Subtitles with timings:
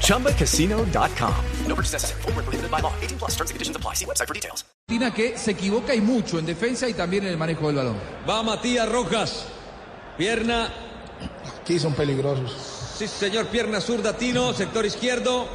[0.00, 1.34] ChumbaCasino.com.
[1.66, 2.22] No purchase necessary.
[2.22, 2.92] Full prohibited by law.
[3.02, 3.94] 18 plus terms and conditions apply.
[3.94, 4.64] See website for details.
[5.14, 7.96] Que se equivoca y mucho en defensa y también en el manejo del balón.
[8.28, 9.46] Va Matías Rojas.
[10.16, 10.68] Pierna.
[11.60, 12.52] Aquí son peligrosos.
[12.96, 13.46] Sí, señor.
[13.46, 14.52] Pierna zurda, Tino.
[14.52, 15.46] Sector izquierdo.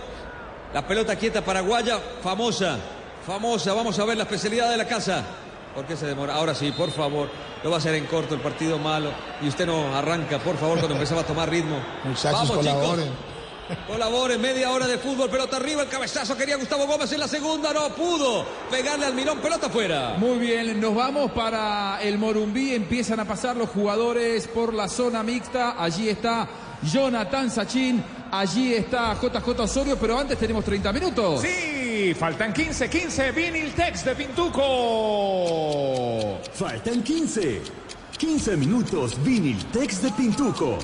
[0.74, 2.00] La pelota quieta paraguaya.
[2.22, 2.78] Famosa.
[3.26, 3.74] Famosa.
[3.74, 5.24] Vamos a ver la especialidad de la casa.
[5.76, 6.34] ¿Por qué se demora?
[6.36, 7.30] Ahora sí, por favor.
[7.64, 9.12] Lo va a hacer en corto el partido malo.
[9.42, 11.80] Y usted no arranca, por favor, cuando empezaba a tomar ritmo.
[12.04, 13.06] Muchachos, Vamos, colaboren.
[13.06, 13.29] chicos.
[13.88, 17.72] Colaboren, media hora de fútbol, pelota arriba, el cabezazo quería Gustavo Gómez en la segunda,
[17.72, 20.16] no pudo pegarle al Mirón, pelota afuera.
[20.18, 22.74] Muy bien, nos vamos para el Morumbí.
[22.74, 25.76] Empiezan a pasar los jugadores por la zona mixta.
[25.78, 26.48] Allí está
[26.82, 28.04] Jonathan Sachin.
[28.32, 31.42] Allí está JJ Osorio, pero antes tenemos 30 minutos.
[31.42, 34.64] Sí, faltan 15, 15, Vinil Tex de Pintuco.
[36.54, 37.62] Faltan 15.
[38.20, 40.78] 15 minutos Viniltex de Pintuco.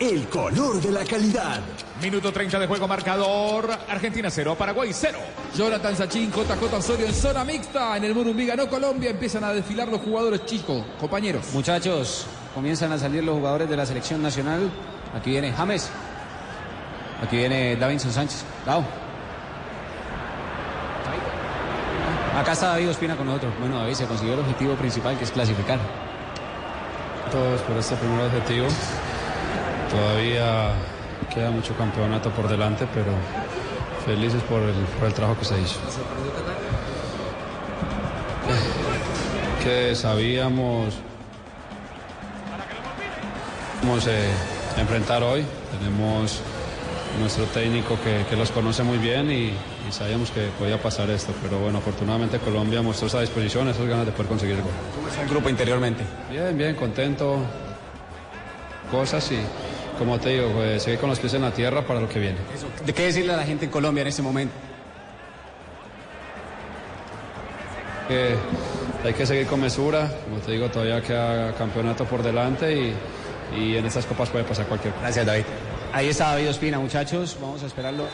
[0.00, 1.60] El color de la calidad.
[2.02, 5.18] Minuto 30 de juego marcador, Argentina 0, Paraguay 0.
[5.56, 7.96] Jonathan Sachin, JJ Osorio en zona mixta.
[7.96, 9.10] En el Morumbí ganó Colombia.
[9.10, 11.46] Empiezan a desfilar los jugadores chicos, compañeros.
[11.52, 14.68] Muchachos, comienzan a salir los jugadores de la selección nacional.
[15.16, 15.88] Aquí viene James.
[17.22, 18.44] Aquí viene Davinson Sánchez.
[18.66, 18.84] Dao.
[22.36, 23.52] Acá está David Ospina con nosotros.
[23.60, 25.78] Bueno, David se consiguió el objetivo principal que es clasificar.
[27.30, 28.66] todos por este primer objetivo.
[29.94, 30.72] Todavía
[31.32, 33.12] queda mucho campeonato por delante, pero
[34.04, 35.78] felices por el, por el trabajo que se hizo.
[39.62, 40.94] Que sabíamos
[43.82, 45.44] vamos a enfrentar hoy.
[45.78, 46.40] Tenemos
[47.20, 49.52] nuestro técnico que, que los conoce muy bien y,
[49.88, 51.32] y sabíamos que podía pasar esto.
[51.42, 54.72] Pero bueno, afortunadamente Colombia mostró esa disposición, esas ganas de poder conseguir el gol.
[54.94, 56.02] ¿Cómo está el grupo interiormente?
[56.30, 57.38] Bien, bien, contento.
[58.90, 59.38] Cosas y,
[59.98, 62.38] como te digo, pues, seguir con los pies en la tierra para lo que viene.
[62.84, 64.54] ¿De qué decirle a la gente en Colombia en este momento?
[68.08, 68.34] Que
[69.04, 70.10] hay que seguir con mesura.
[70.24, 72.94] Como te digo, todavía queda campeonato por delante y,
[73.56, 75.04] y en estas copas puede pasar cualquier cosa.
[75.04, 75.44] Gracias, David.
[75.92, 77.36] Ahí está David Ospina, muchachos.
[77.40, 78.04] Vamos a esperarlo.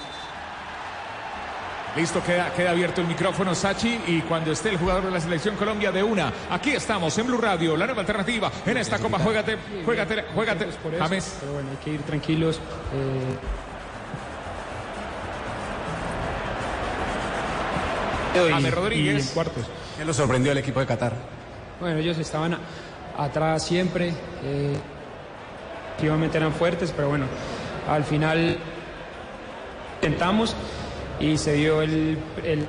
[1.97, 5.57] Listo, queda, queda abierto el micrófono, Sachi, y cuando esté el jugador de la selección
[5.57, 9.19] Colombia de una, aquí estamos en Blue Radio, la nueva alternativa en esta copa.
[9.19, 10.69] Juégate, juégate, juégate.
[10.99, 11.37] James.
[11.41, 12.59] Pero bueno, hay que ir tranquilos.
[12.95, 13.37] eh,
[18.51, 19.25] James Rodríguez.
[19.25, 19.65] Y en cuartos.
[19.99, 21.13] ¿Qué lo sorprendió el equipo de Qatar?
[21.81, 22.61] Bueno, ellos estaban a-
[23.25, 24.13] atrás siempre.
[24.45, 24.77] Eh,
[25.93, 27.27] efectivamente eran fuertes, pero bueno,
[27.89, 28.57] al final
[29.97, 30.55] intentamos
[31.21, 32.67] y se dio el, el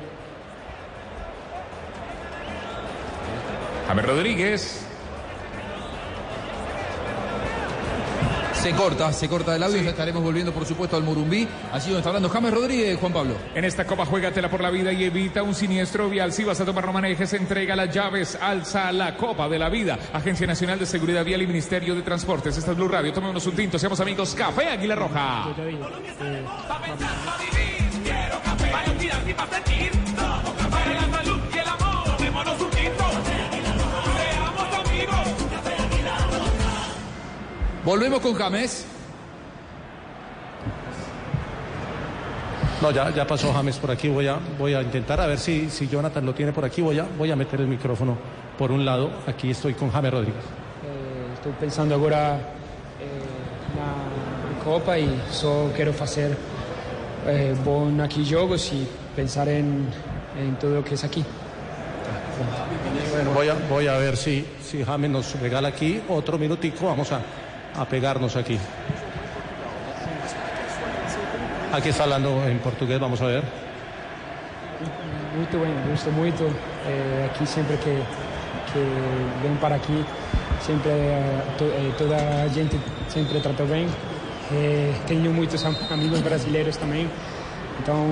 [3.87, 4.87] James Rodríguez.
[8.53, 9.81] Se corta, se corta el audio.
[9.81, 11.47] Ya estaremos volviendo, por supuesto, al Morumbí.
[11.73, 13.33] Allí donde está hablando James Rodríguez, Juan Pablo.
[13.55, 16.31] En esta copa juégatela por la vida y evita un siniestro vial.
[16.31, 19.97] Si vas a tomar no manejes, entrega las llaves, alza la copa de la vida.
[20.13, 22.55] Agencia Nacional de Seguridad Vial y Ministerio de Transportes.
[22.55, 23.11] Esta es Blue Radio.
[23.11, 24.35] Tomémonos un tinto, seamos amigos.
[24.35, 25.55] Café Águila Roja.
[25.57, 26.45] yo eh,
[37.83, 38.85] Volvemos con James.
[42.81, 44.07] No, ya, ya pasó James por aquí.
[44.07, 46.81] Voy a, voy a intentar a ver si, si Jonathan lo tiene por aquí.
[46.81, 48.17] Voy a, voy a meter el micrófono
[48.57, 49.11] por un lado.
[49.27, 50.43] Aquí estoy con James Rodríguez.
[50.83, 52.39] eh, estou pensando agora
[52.99, 53.21] eh,
[53.75, 56.37] na Copa e só quero fazer
[57.27, 59.87] eh, bom aqui jogos e pensar em,
[60.37, 61.25] em tudo o que aqui.
[63.11, 66.85] Bueno, voy a, voy a ver si, si James nos regala aquí otro minutico.
[66.85, 67.21] Vamos a,
[67.75, 68.57] a pegarnos aquí.
[71.73, 73.43] Aquí está hablando en portugués, vamos a ver.
[75.37, 76.43] Muito bem, gosto muito.
[76.87, 77.95] Eh, aqui sempre que,
[78.73, 78.79] que
[79.41, 80.03] venho para aqui,
[80.65, 82.77] sempre eh, to, eh, toda gente
[83.07, 83.87] sempre tratou bem.
[84.53, 87.09] Eh, tenho muitos am- amigos brasileiros também,
[87.79, 88.05] então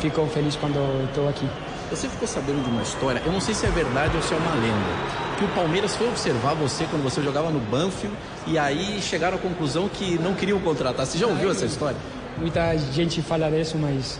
[0.00, 0.78] fico feliz quando
[1.08, 1.46] estou aqui.
[1.90, 4.36] Você ficou sabendo de uma história, eu não sei se é verdade ou se é
[4.36, 4.90] uma lenda,
[5.38, 8.14] que o Palmeiras foi observar você quando você jogava no Banfield
[8.46, 11.06] e aí chegaram à conclusão que não queriam contratar.
[11.06, 11.96] Você já ouviu essa história?
[12.38, 14.18] Muita gente fala disso, mas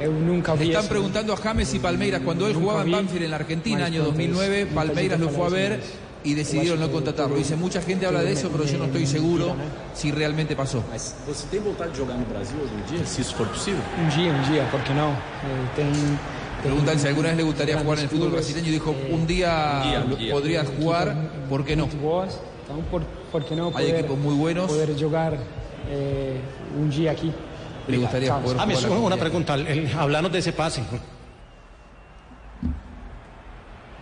[0.00, 0.88] eu nunca vi están eso.
[0.88, 3.84] preguntando a James y Palmeiras cuando él Nunca jugaba en vi, Banfield en la Argentina,
[3.86, 4.60] año pronto 2009.
[4.62, 5.80] es- nunca Palmeiras lo llegué a fue a ver
[6.24, 7.36] y decidieron no contratarlo.
[7.36, 9.54] Dice, mucha gente habla de eso, pero yo no estoy seguro
[9.94, 10.82] si realmente pasó.
[11.26, 13.80] Você tem vontade de jogar no Brasil algum dia, se isso for possível?
[13.98, 15.10] Un día, un día, ¿por qué no?
[15.10, 16.16] Eh,
[16.62, 19.26] Preguntan si alguna vez le gustaría jugar en el fútbol brasileño y dijo, eh, un
[19.26, 20.32] día, día, día.
[20.32, 21.16] podrías jugar,
[21.48, 21.88] ¿por qué no?
[23.74, 24.70] Hay equipos muy buenos.
[24.70, 25.38] poder jogar
[25.90, 26.40] eh,
[26.78, 27.32] un día aquí.
[27.88, 29.24] Le gustaría poder James, jugar una, algún una día.
[29.24, 30.00] pregunta.
[30.00, 30.82] hablanos de ese pase.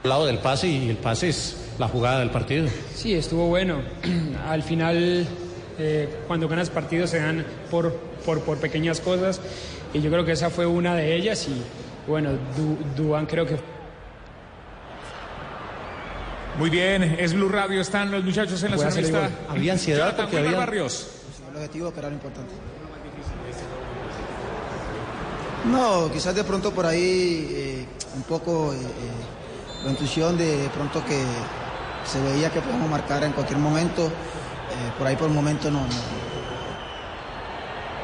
[0.03, 2.69] Hablado del pase y el pase es la jugada del partido.
[2.95, 3.79] Sí, estuvo bueno.
[4.47, 5.27] Al final,
[5.79, 7.93] eh, cuando ganas partidos se dan por,
[8.25, 9.41] por, por pequeñas cosas
[9.95, 11.63] y yo creo que esa fue una de ellas y
[12.09, 13.57] bueno, Du- Duan creo que
[16.59, 19.31] Muy bien, es Blue Radio, están los muchachos en la zona.
[19.49, 21.09] Había ansiedad porque había- Barrios.
[21.51, 22.53] El objetivo que era lo importante.
[25.71, 27.87] No, quizás de pronto por ahí eh,
[28.17, 31.23] un poco eh, eh, la intuición de, de pronto que
[32.11, 34.07] se veía que podíamos marcar en cualquier momento.
[34.07, 35.87] eh, por ahí por el momento no, no.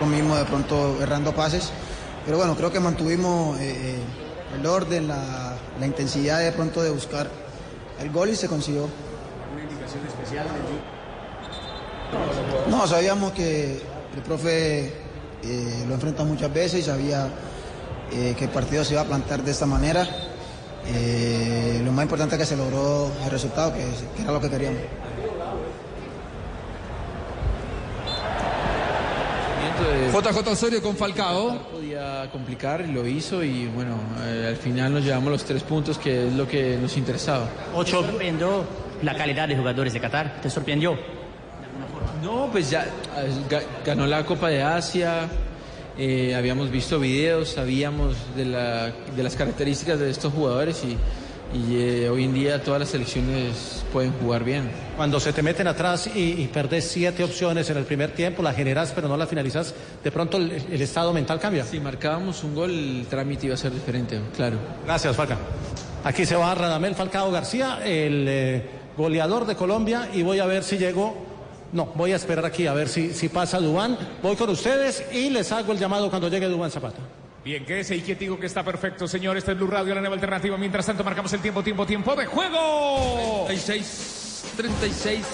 [0.00, 1.70] Lo mismo de pronto errando pases.
[2.24, 3.98] Pero bueno, creo que mantuvimos eh, eh,
[4.58, 7.28] el orden, la, la intensidad de pronto de buscar
[8.00, 8.88] el gol y se consiguió.
[9.52, 10.46] Una indicación especial
[12.68, 13.80] No, sabíamos que
[14.16, 14.86] el profe
[15.42, 17.28] eh, lo enfrenta muchas veces y sabía
[18.10, 20.06] que el partido se iba a plantar de esta manera.
[20.88, 23.84] Eh, lo más importante es que se logró el resultado, que,
[24.16, 24.80] que era lo que queríamos.
[30.12, 31.58] JJ Osorio con Falcao.
[31.70, 35.98] Podía complicar y lo hizo y bueno, eh, al final nos llevamos los tres puntos
[35.98, 37.46] que es lo que nos interesaba.
[37.84, 38.64] ¿Te sorprendió
[39.02, 40.40] la calidad de jugadores de Qatar?
[40.40, 40.96] ¿Te sorprendió?
[42.22, 45.28] No, pues ya eh, ga- ganó la Copa de Asia,
[45.98, 50.96] eh, habíamos visto videos, sabíamos de, la- de las características de estos jugadores y,
[51.56, 54.68] y, eh, hoy en día todas las selecciones pueden jugar bien.
[54.96, 58.56] Cuando se te meten atrás y, y perdés siete opciones en el primer tiempo, las
[58.56, 61.64] generas pero no las finalizas, de pronto el, el estado mental cambia.
[61.64, 64.58] Si marcábamos un gol, el trámite iba a ser diferente, claro.
[64.84, 65.38] Gracias, Falca.
[66.04, 68.62] Aquí se va Radamel Falcao García, el eh,
[68.96, 71.25] goleador de Colombia, y voy a ver si llego.
[71.72, 73.98] No, voy a esperar aquí a ver si, si pasa Dubán.
[74.22, 76.98] Voy con ustedes y les hago el llamado cuando llegue Dubán Zapata.
[77.46, 79.36] Bien, quédese y quietico que está perfecto, señor.
[79.36, 80.56] Este es Blue Radio, la nueva alternativa.
[80.56, 83.44] Mientras tanto, marcamos el tiempo, tiempo, tiempo de juego.
[83.46, 85.24] 36, 36,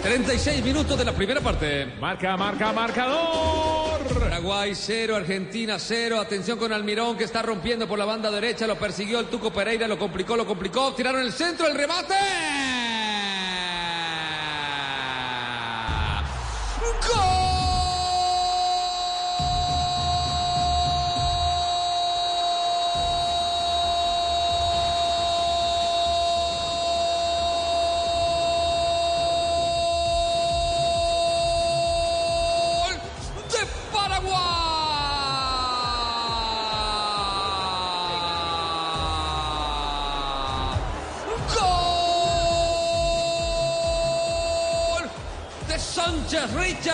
[0.00, 1.86] 36 minutos de la primera parte.
[2.00, 4.00] Marca, marca, marcador.
[4.16, 6.20] Paraguay 0, Argentina 0.
[6.20, 8.68] Atención con Almirón que está rompiendo por la banda derecha.
[8.68, 10.92] Lo persiguió el Tuco Pereira, lo complicó, lo complicó.
[10.94, 12.14] Tiraron el centro, el remate.
[17.00, 17.29] ¡Gol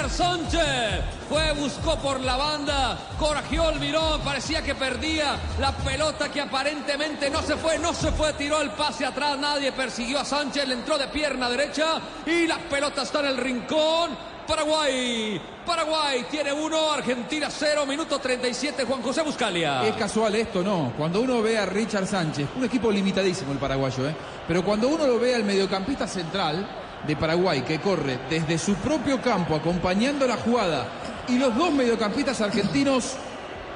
[0.08, 1.04] Sánchez.
[1.28, 7.28] Fue, buscó por la banda, corajeó el mirón, parecía que perdía la pelota que aparentemente
[7.30, 10.74] no se fue, no se fue, tiró el pase atrás, nadie persiguió a Sánchez, le
[10.74, 14.36] entró de pierna derecha y la pelota está en el rincón.
[14.46, 19.84] Paraguay, Paraguay tiene uno, Argentina cero, minuto 37, Juan José Buscalia.
[19.84, 20.92] Es casual esto, no.
[20.96, 24.14] Cuando uno ve a Richard Sánchez, un equipo limitadísimo el paraguayo, ¿eh?
[24.46, 29.20] pero cuando uno lo ve al mediocampista central de Paraguay que corre desde su propio
[29.20, 30.86] campo acompañando la jugada
[31.28, 33.16] y los dos mediocampistas argentinos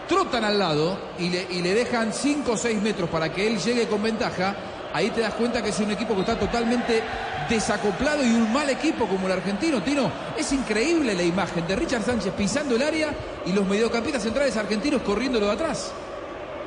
[0.09, 4.03] trotan al lado y le, dejan 5 o 6 metros para que él llegue con
[4.03, 4.57] ventaja,
[4.93, 7.01] ahí te das cuenta que es un equipo que está totalmente
[7.49, 9.81] desacoplado y un mal equipo como el argentino.
[9.83, 13.15] Tino, es increíble la imagen de Richard Sánchez pisando el área
[13.47, 15.93] y los mediocampistas centrales argentinos corriéndolo de atrás.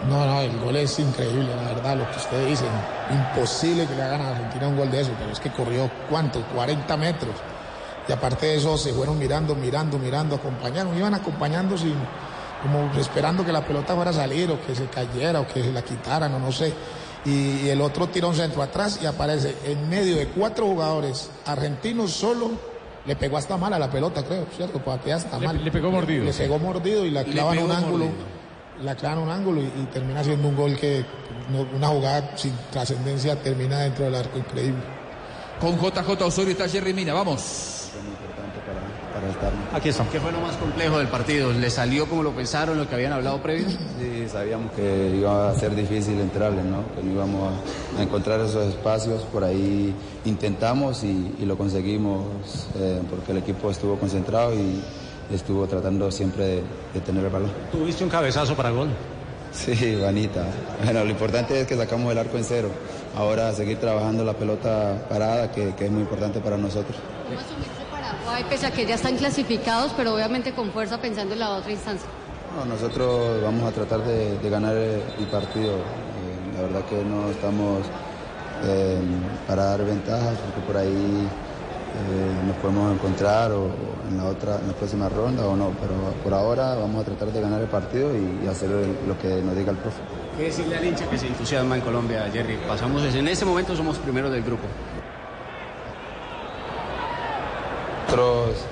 [0.09, 2.67] No, no, el gol es increíble, la verdad, lo que ustedes dicen.
[3.11, 6.41] Imposible que le hagan a Argentina un gol de eso, pero es que corrió, ¿cuánto?
[6.53, 7.35] 40 metros.
[8.07, 10.97] Y aparte de eso, se fueron mirando, mirando, mirando, acompañaron.
[10.97, 11.95] Iban acompañando sin,
[12.61, 15.71] como esperando que la pelota fuera a salir o que se cayera o que se
[15.71, 16.73] la quitaran o no sé.
[17.25, 21.29] Y, y el otro tira un centro atrás y aparece en medio de cuatro jugadores
[21.45, 22.51] argentinos solo.
[23.05, 24.79] Le pegó hasta mal a la pelota, creo, ¿cierto?
[24.79, 25.63] Patea hasta Le- mal.
[25.63, 26.39] le pegó mordido, Le sí.
[26.43, 28.32] pegó mordido y la Le clava en un ángulo mordido.
[28.81, 31.05] La clava en un ángulo y, y termina siendo un gol que
[31.51, 34.81] no- una jugada sin trascendencia termina dentro del arco increíble.
[35.59, 37.79] Con JJ Osorio está Jerry Mina, vamos.
[39.73, 40.11] Aquí estamos.
[40.11, 41.51] ¿Qué fue lo más complejo del partido?
[41.51, 43.67] ¿Le salió como lo pensaron, lo que habían hablado previo?
[43.69, 46.83] Sí, sabíamos que iba a ser difícil entrarle, ¿no?
[46.95, 47.53] que no íbamos
[47.97, 52.25] a, a encontrar esos espacios, por ahí intentamos y, y lo conseguimos
[52.75, 54.81] eh, porque el equipo estuvo concentrado y
[55.35, 56.63] estuvo tratando siempre de,
[56.93, 57.51] de tener el balón.
[57.71, 58.89] Tuviste un cabezazo para gol.
[59.51, 60.45] Sí, Vanita.
[60.83, 62.69] Bueno, lo importante es que sacamos el arco en cero.
[63.15, 66.97] Ahora seguir trabajando la pelota parada, que, que es muy importante para nosotros.
[67.27, 71.39] ¿Cómo asumirse Paraguay, pese a que ya están clasificados, pero obviamente con fuerza pensando en
[71.39, 72.09] la otra instancia?
[72.57, 75.73] No, nosotros vamos a tratar de, de ganar el partido.
[75.73, 77.81] Eh, la verdad que no estamos
[78.65, 78.97] eh,
[79.47, 83.69] para dar ventajas, porque por ahí eh, nos podemos encontrar o
[84.09, 85.71] en la otra, en la próxima ronda o no.
[85.81, 85.93] Pero
[86.23, 88.69] por ahora vamos a tratar de ganar el partido y, y hacer
[89.07, 90.01] lo que nos diga el profe.
[90.37, 92.57] ¿Qué decirle al hincha que se entusiasma en Colombia, Jerry?
[92.67, 94.63] Pasamos, en este momento somos primeros del grupo.
[98.05, 98.65] Nosotros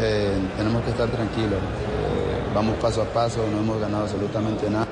[0.00, 1.58] eh, tenemos que estar tranquilos.
[1.58, 4.86] Eh, vamos paso a paso, no hemos ganado absolutamente nada.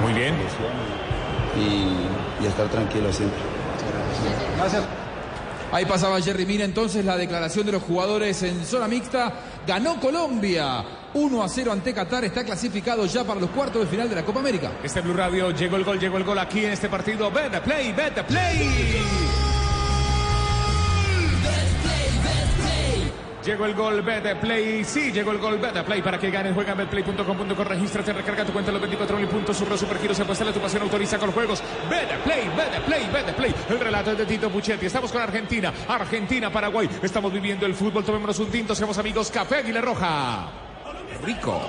[0.00, 0.34] Muy bien.
[1.56, 3.38] Y, y estar tranquilos siempre.
[4.58, 5.01] Gracias.
[5.72, 9.32] Ahí pasaba Jerry Mina entonces la declaración de los jugadores en zona mixta.
[9.66, 12.26] Ganó Colombia 1 a 0 ante Qatar.
[12.26, 14.72] Está clasificado ya para los cuartos de final de la Copa América.
[14.84, 17.30] Este Blue Radio llegó el gol, llegó el gol aquí en este partido.
[17.30, 19.21] Vete play, vete play.
[23.44, 26.54] Llegó el gol Betplay, sí, llegó el gol Betplay para que ganes.
[26.54, 30.52] Juega en betplay.com.co, regístrate, recarga tu cuenta en los 24 mil puntos, surro supergiros, apuesta
[30.52, 31.60] tu pasión, autoriza con juegos.
[31.90, 33.54] Betplay, Betplay, Betplay.
[33.68, 34.86] El relato es de Tito Puchetti.
[34.86, 36.88] Estamos con Argentina, Argentina, Paraguay.
[37.02, 39.30] Estamos viviendo el fútbol, tomémonos un tinto, seamos amigos.
[39.30, 40.48] Café Aguila Roja.
[41.24, 41.68] Rico.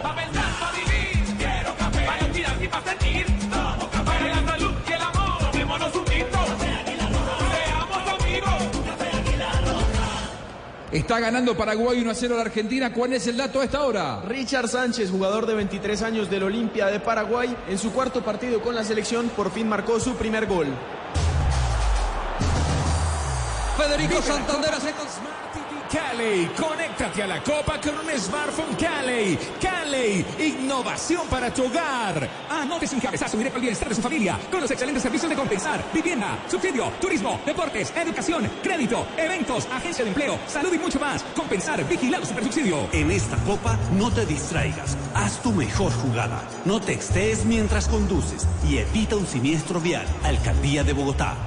[10.94, 12.94] Está ganando Paraguay 1 a 0 a la Argentina.
[12.94, 14.22] ¿Cuál es el dato a esta hora?
[14.28, 18.76] Richard Sánchez, jugador de 23 años del Olimpia de Paraguay, en su cuarto partido con
[18.76, 20.68] la selección por fin marcó su primer gol.
[23.76, 24.94] Federico Santander hace
[25.94, 29.38] Cali, conéctate a la Copa con un smartphone Cali.
[29.62, 32.28] Cali, innovación para tu hogar.
[32.50, 35.86] Anote sin cabezazo directo al bienestar de su familia con los excelentes servicios de compensar,
[35.94, 41.22] vivienda, subsidio, turismo, deportes, educación, crédito, eventos, agencia de empleo, salud y mucho más.
[41.36, 42.88] Compensar, vigilado supersubsidio.
[42.92, 48.48] En esta copa no te distraigas, haz tu mejor jugada, no te excedes mientras conduces
[48.68, 50.08] y evita un siniestro vial.
[50.24, 51.38] Alcaldía de Bogotá.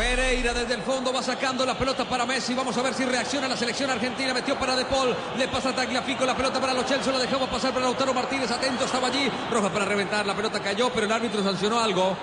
[0.00, 2.54] Pereira desde el fondo va sacando la pelota para Messi.
[2.54, 4.32] Vamos a ver si reacciona la selección argentina.
[4.32, 5.14] Metió para De Paul.
[5.36, 6.24] Le pasa a Tagliafico.
[6.24, 7.12] La pelota para los Chelsea.
[7.12, 8.50] La dejamos pasar para Lautaro Martínez.
[8.50, 9.30] Atento, estaba allí.
[9.50, 10.24] Roja para reventar.
[10.24, 12.16] La pelota cayó, pero el árbitro sancionó algo.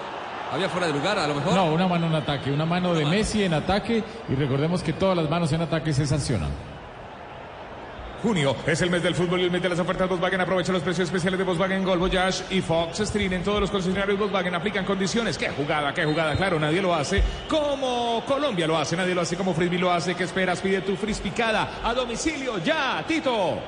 [0.52, 1.54] Había fuera de lugar, a lo mejor.
[1.54, 5.16] No, una mano en ataque, una mano de Messi en ataque y recordemos que todas
[5.16, 6.77] las manos en ataque se sancionan.
[8.24, 10.42] Junio es el mes del fútbol y el mes de las ofertas Volkswagen.
[10.42, 14.18] Aprovecha los precios especiales de Volkswagen Gol, Voyage y Fox Stream en todos los concesionarios
[14.18, 14.56] Volkswagen.
[14.56, 15.38] Aplican condiciones.
[15.38, 16.36] ¡Qué jugada, qué jugada!
[16.36, 18.96] Claro, nadie lo hace como Colombia lo hace.
[18.98, 20.16] Nadie lo hace como Frisbee lo hace.
[20.16, 20.62] ¿Qué esperas?
[20.62, 23.60] Pide tu frisbee picada a domicilio ya, Tito.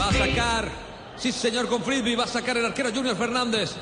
[0.00, 0.68] Va a sacar.
[1.16, 2.16] Sí, señor, con Frisbee.
[2.16, 3.74] Va a sacar el arquero Junior Fernández.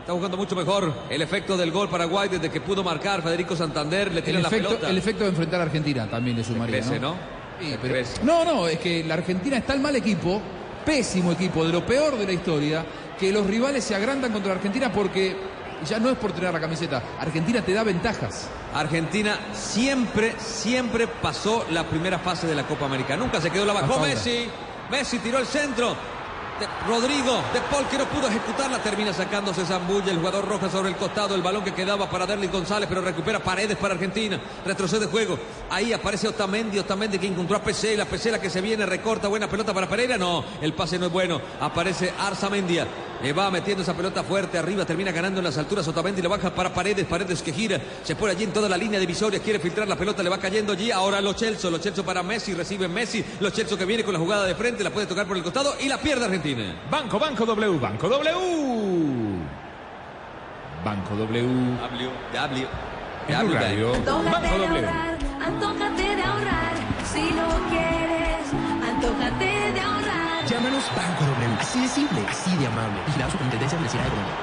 [0.00, 0.92] Está jugando mucho mejor.
[1.10, 4.12] El efecto del gol Paraguay desde que pudo marcar Federico Santander.
[4.12, 4.90] Le El tira la efecto, pelota.
[4.90, 6.76] el efecto de enfrentar a Argentina también le sumaría.
[6.80, 7.10] crece, ¿no?
[7.10, 7.43] ¿no?
[7.60, 10.40] Sí, pero- no, no, es que la Argentina está el mal equipo,
[10.84, 12.84] pésimo equipo, de lo peor de la historia,
[13.18, 15.36] que los rivales se agrandan contra la Argentina porque
[15.88, 17.02] ya no es por tener la camiseta.
[17.20, 18.48] Argentina te da ventajas.
[18.74, 23.16] Argentina siempre, siempre pasó la primera fase de la Copa América.
[23.16, 24.00] Nunca se quedó la bajó.
[24.00, 24.48] Messi.
[24.90, 25.94] Messi tiró el centro.
[26.86, 30.96] Rodrigo, de Paul que no pudo ejecutarla, termina sacándose Zambulla, el jugador roja sobre el
[30.96, 35.36] costado, el balón que quedaba para Derlis González, pero recupera paredes para Argentina, retrocede juego,
[35.68, 39.26] ahí aparece Otamendi, Otamendi que encontró a PC, la PC la que se viene, recorta,
[39.26, 42.86] buena pelota para Pereira, no, el pase no es bueno, aparece Arzamendia,
[43.24, 46.54] le va metiendo esa pelota fuerte arriba, termina ganando en las alturas, Otamendi le baja
[46.54, 49.88] para Paredes, Paredes que gira, se pone allí en toda la línea divisoria, quiere filtrar
[49.88, 53.24] la pelota, le va cayendo allí, ahora Lo Celso, Lo Celso para Messi, recibe Messi,
[53.40, 55.74] Lo Celso que viene con la jugada de frente, la puede tocar por el costado
[55.80, 56.82] y la pierde Argentina.
[56.90, 58.30] Banco, Banco W, Banco W.
[60.84, 61.48] Banco W.
[61.48, 62.66] W, W.
[63.26, 63.92] Blue Radio.
[64.04, 64.86] Banco W.
[65.46, 66.74] Antójate de ahorrar.
[67.10, 68.52] Si lo quieres,
[68.86, 70.03] antójate de ahorrar.
[70.48, 71.56] Llámanos Banco W.
[71.58, 73.00] Así de simple, así de amable.
[73.06, 74.34] Vigilado Superintendencia Financiera de Colombia.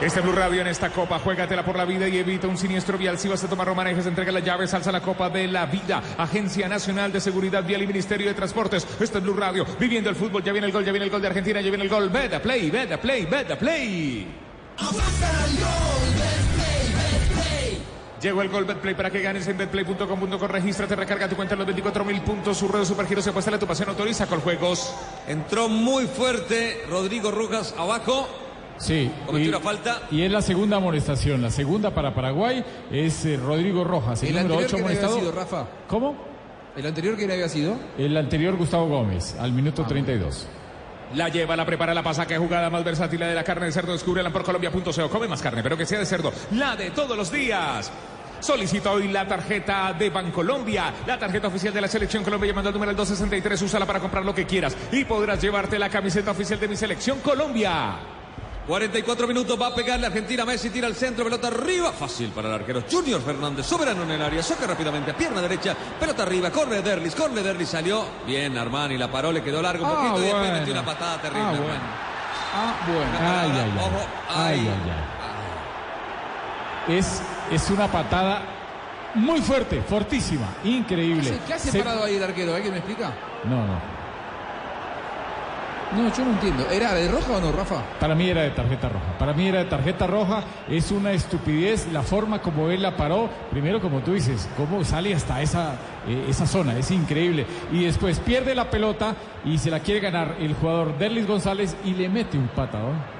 [0.00, 3.18] Este Blue Radio en esta copa, juégatela por la vida y evita un siniestro vial.
[3.18, 6.00] Si vas a tomar romanejes, entrega las llaves, alza la copa de la vida.
[6.16, 8.86] Agencia Nacional de Seguridad Vial y Ministerio de Transportes.
[9.00, 10.44] Este es Blue Radio, viviendo el fútbol.
[10.44, 12.08] Ya viene el gol, ya viene el gol de Argentina, ya viene el gol.
[12.10, 14.28] Veda play, veda play, veda play.
[18.20, 20.48] Llegó el gol Betplay para que ganes en betplay.com.co.
[20.48, 22.56] Regístrate, recarga tu cuenta en los 24 mil puntos.
[22.58, 24.92] Su red supergiro se apuesta a tu pasión autoriza con juegos.
[25.28, 28.28] Entró muy fuerte Rodrigo Rojas abajo.
[28.78, 29.10] Sí.
[29.26, 30.02] Cometió y, una falta.
[30.10, 31.42] y es la segunda amonestación.
[31.42, 34.96] La segunda para Paraguay es eh, Rodrigo Rojas, el, El número anterior 8 que había
[34.98, 35.18] amonestado.
[35.20, 35.66] sido, Rafa.
[35.88, 36.16] ¿Cómo?
[36.76, 37.76] ¿El anterior quién había sido?
[37.96, 40.46] El anterior Gustavo Gómez, al minuto 32.
[41.14, 42.26] La lleva, la prepara, la pasa.
[42.26, 43.92] Qué jugada más versátil de la carne de cerdo.
[43.92, 45.08] Descúbrela por colombia.co.
[45.10, 46.32] Come más carne, pero que sea de cerdo.
[46.52, 47.90] La de todos los días.
[48.40, 52.74] Solicita hoy la tarjeta de Bancolombia, la tarjeta oficial de la Selección Colombia llamando al
[52.74, 56.68] número 263, úsala para comprar lo que quieras y podrás llevarte la camiseta oficial de
[56.68, 58.17] mi Selección Colombia.
[58.68, 62.48] 44 minutos, va a pegar la Argentina, Messi tira al centro, pelota arriba, fácil para
[62.48, 66.82] el arquero Junior Fernández, soberano en el área, saca rápidamente, pierna derecha, pelota arriba, corre
[66.82, 70.22] Derlis, corre Derlis, salió, bien Armani, la paró, le quedó largo un Ah, poquito y
[70.22, 70.58] después bueno.
[70.58, 71.42] metió una patada terrible.
[71.44, 71.80] Ah, bueno.
[72.54, 73.10] Ah, bueno.
[73.18, 73.78] Ay, ay, ay.
[73.78, 74.92] Ojo, Ay, ay,
[76.88, 76.94] ay.
[76.98, 78.42] Es, es una patada
[79.14, 81.40] muy fuerte, fortísima, increíble.
[81.46, 82.54] ¿Qué hace Se- parado ahí el arquero?
[82.54, 83.12] ¿Alguien me explica?
[83.44, 83.97] No, no.
[85.96, 86.66] No, yo no entiendo.
[86.70, 87.82] ¿Era de roja o no, Rafa?
[87.98, 89.18] Para mí era de tarjeta roja.
[89.18, 90.44] Para mí era de tarjeta roja.
[90.68, 93.30] Es una estupidez la forma como él la paró.
[93.50, 95.76] Primero, como tú dices, cómo sale hasta esa,
[96.06, 96.76] eh, esa zona.
[96.76, 97.46] Es increíble.
[97.72, 99.14] Y después pierde la pelota
[99.44, 103.17] y se la quiere ganar el jugador Derlis González y le mete un patadón.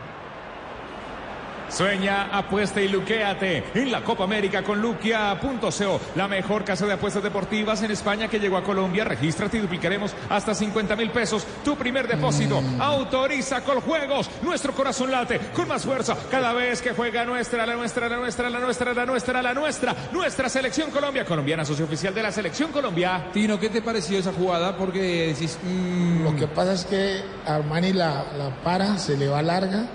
[1.68, 7.22] Sueña, apuesta y luquéate en la Copa América con Luquia.co, la mejor casa de apuestas
[7.22, 9.04] deportivas en España que llegó a Colombia.
[9.04, 12.62] Regístrate y duplicaremos hasta 50 mil pesos tu primer depósito.
[12.80, 14.30] Autoriza con juegos.
[14.42, 18.48] Nuestro corazón late con más fuerza cada vez que juega nuestra, la nuestra, la nuestra,
[18.50, 21.24] la nuestra, la nuestra, la nuestra, nuestra selección Colombia.
[21.24, 23.26] Colombiana, socio oficial de la selección Colombia.
[23.32, 24.76] Tino, ¿qué te pareció esa jugada?
[24.76, 25.58] Porque decís.
[25.62, 29.86] mm, Lo que pasa es que Armani la, la para, se le va larga,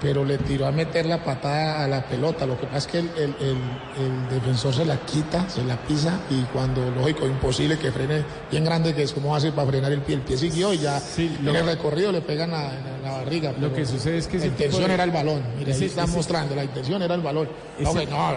[0.00, 2.46] pero le tiró a meter la patada a la pelota.
[2.46, 5.76] Lo que pasa es que el, el- el- el defensor se la quita, se la
[5.76, 9.92] pisa y cuando, lógico, imposible que frene bien grande, que es como hace para frenar
[9.92, 10.16] el pie.
[10.16, 11.00] El pie siguió y ya
[11.42, 13.52] lo- en el recorrido le pegan a- la, barriga.
[13.58, 15.42] Lo que sucede es que La intención de- era el balón.
[15.58, 17.48] Mira, ese- ahí está ese- mostrando, la intención era el balón.
[17.78, 18.36] No, Ese- que no,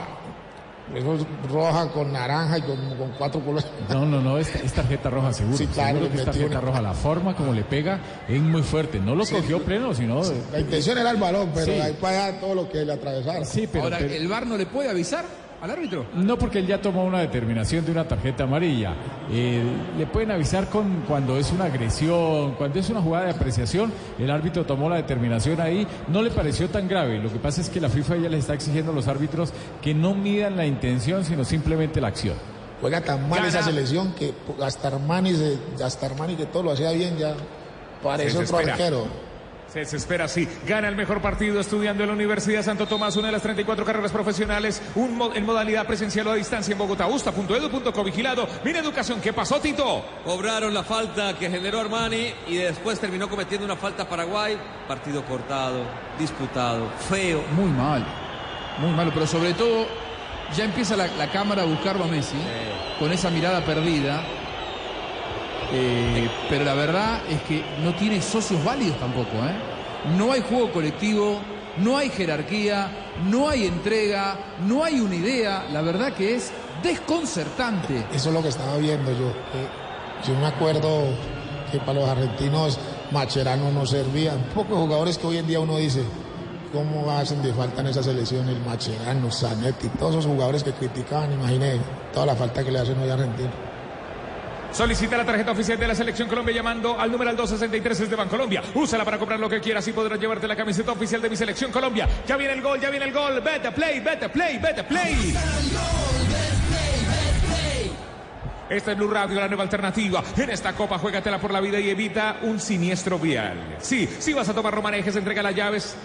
[0.95, 3.65] eso es roja con naranja y con, con cuatro colores.
[3.89, 5.57] No, no, no, es, es tarjeta roja seguro.
[5.57, 6.81] Sí, claro, seguro que es tarjeta una- roja.
[6.81, 8.99] La forma como le pega es muy fuerte.
[8.99, 9.35] No lo Sí.
[9.35, 10.21] cogió pleno, sino.
[10.51, 11.71] La intención era el balón, pero Sí.
[11.79, 13.45] ahí para allá todo lo que le atravesaron.
[13.45, 15.25] Sí, pero- Ahora, pero- ¿el VAR no le puede avisar
[15.61, 16.05] al árbitro?
[16.15, 18.93] No, porque él ya tomó una determinación de una tarjeta amarilla.
[19.31, 19.61] Eh,
[19.97, 23.91] le pueden avisar con cuando es una agresión, cuando es una jugada de apreciación.
[24.17, 25.85] El árbitro tomó la determinación ahí.
[26.07, 27.19] No le pareció tan grave.
[27.19, 29.93] Lo que pasa es que la FIFA ya le está exigiendo a los árbitros que
[29.93, 32.35] no midan la intención, sino simplemente la acción.
[32.81, 33.49] Juega tan mal Gana.
[33.49, 37.35] esa selección que hasta Armani, se- hasta Armani que todo lo hacía bien ya
[38.01, 39.05] parece otro arquero.
[39.71, 40.45] Se desespera, sí.
[40.67, 44.11] Gana el mejor partido estudiando en la Universidad Santo Tomás, una de las 34 carreras
[44.11, 47.07] profesionales, un mo- en modalidad presencial o a distancia en Bogotá.
[47.07, 48.47] Usta.edu.co vigilado.
[48.65, 49.21] Mira educación.
[49.21, 50.03] ¿Qué pasó, Tito?
[50.25, 54.57] Cobraron la falta que generó Armani y después terminó cometiendo una falta Paraguay.
[54.89, 55.85] Partido cortado,
[56.19, 57.41] disputado, feo.
[57.55, 58.05] Muy mal.
[58.79, 59.87] Muy malo, pero sobre todo
[60.53, 62.35] ya empieza la, la cámara a buscarlo a Messi
[62.99, 64.21] con esa mirada perdida.
[65.73, 69.31] Eh, pero la verdad es que no tiene socios válidos tampoco.
[69.37, 70.15] ¿eh?
[70.17, 71.39] No hay juego colectivo,
[71.77, 72.89] no hay jerarquía,
[73.29, 75.67] no hay entrega, no hay una idea.
[75.71, 76.51] La verdad que es
[76.83, 78.05] desconcertante.
[78.13, 79.31] Eso es lo que estaba viendo yo.
[80.27, 81.05] yo me acuerdo
[81.71, 82.77] que para los argentinos
[83.11, 84.33] Macherano no servía.
[84.33, 86.03] Un poco de jugadores que hoy en día uno dice,
[86.73, 91.31] ¿cómo hacen de falta en esa selección el Macherano, Zanetti, todos esos jugadores que criticaban?
[91.31, 91.79] Imagine
[92.13, 93.70] toda la falta que le hacen hoy a Argentina.
[94.71, 98.15] Solicita la tarjeta oficial de la Selección Colombia llamando al número al 263 es de
[98.15, 98.63] Bancolombia.
[98.73, 101.71] Úsala para comprar lo que quieras y podrás llevarte la camiseta oficial de mi Selección
[101.71, 102.07] Colombia.
[102.25, 103.41] Ya viene el gol, ya viene el gol.
[103.41, 105.35] Vete play, vete play, vete play.
[108.69, 110.23] Esta es Blue Radio, la nueva alternativa.
[110.37, 113.75] En esta copa, juégatela por la vida y evita un siniestro vial.
[113.79, 115.95] Sí, si vas a tomar romanejes, entrega las llaves.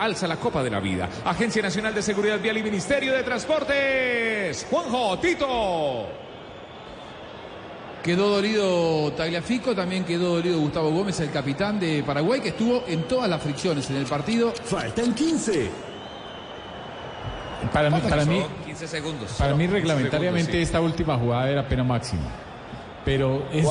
[0.00, 1.08] Alza la copa de la vida.
[1.24, 4.66] Agencia Nacional de Seguridad Vial y Ministerio de Transportes.
[4.68, 6.25] Juanjo, Tito.
[8.06, 13.02] Quedó dolido Tagliafico, también quedó dolido Gustavo Gómez, el capitán de Paraguay, que estuvo en
[13.08, 14.54] todas las fricciones en el partido.
[14.64, 15.68] Faltan 15.
[17.72, 19.32] Para mí, para mí, 15 segundos.
[19.32, 20.62] Para mí, 15 reglamentariamente, segundos, sí.
[20.62, 22.45] esta última jugada era pena máxima.
[23.06, 23.64] Pero es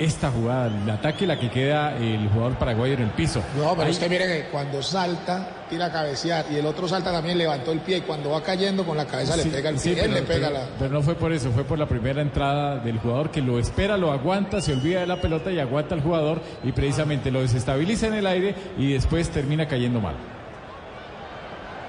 [0.00, 3.40] esta jugada, el ataque, la que queda el jugador paraguayo en el piso.
[3.56, 6.88] No, pero Ahí- es que mire que cuando salta, tira a cabecear y el otro
[6.88, 9.68] salta también, levantó el pie y cuando va cayendo con la cabeza Sí, le pega
[9.70, 10.66] el sí, pie, él pero, le pega pero- la...
[10.80, 13.96] pero no fue por eso, fue por la primera entrada del jugador que lo espera,
[13.96, 18.08] lo aguanta, se olvida de la pelota y aguanta al jugador y precisamente lo desestabiliza
[18.08, 20.16] en el aire y después termina cayendo mal.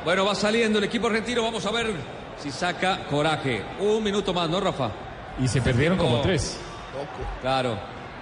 [0.06, 1.42] Bueno, va saliendo el equipo argentino.
[1.42, 1.88] Vamos a ver
[2.38, 3.64] Si saca coraje.
[3.80, 4.92] Un minuto más, ¿no, Rafa?
[5.42, 6.60] Y se perdieron como tres.
[7.42, 7.78] Claro.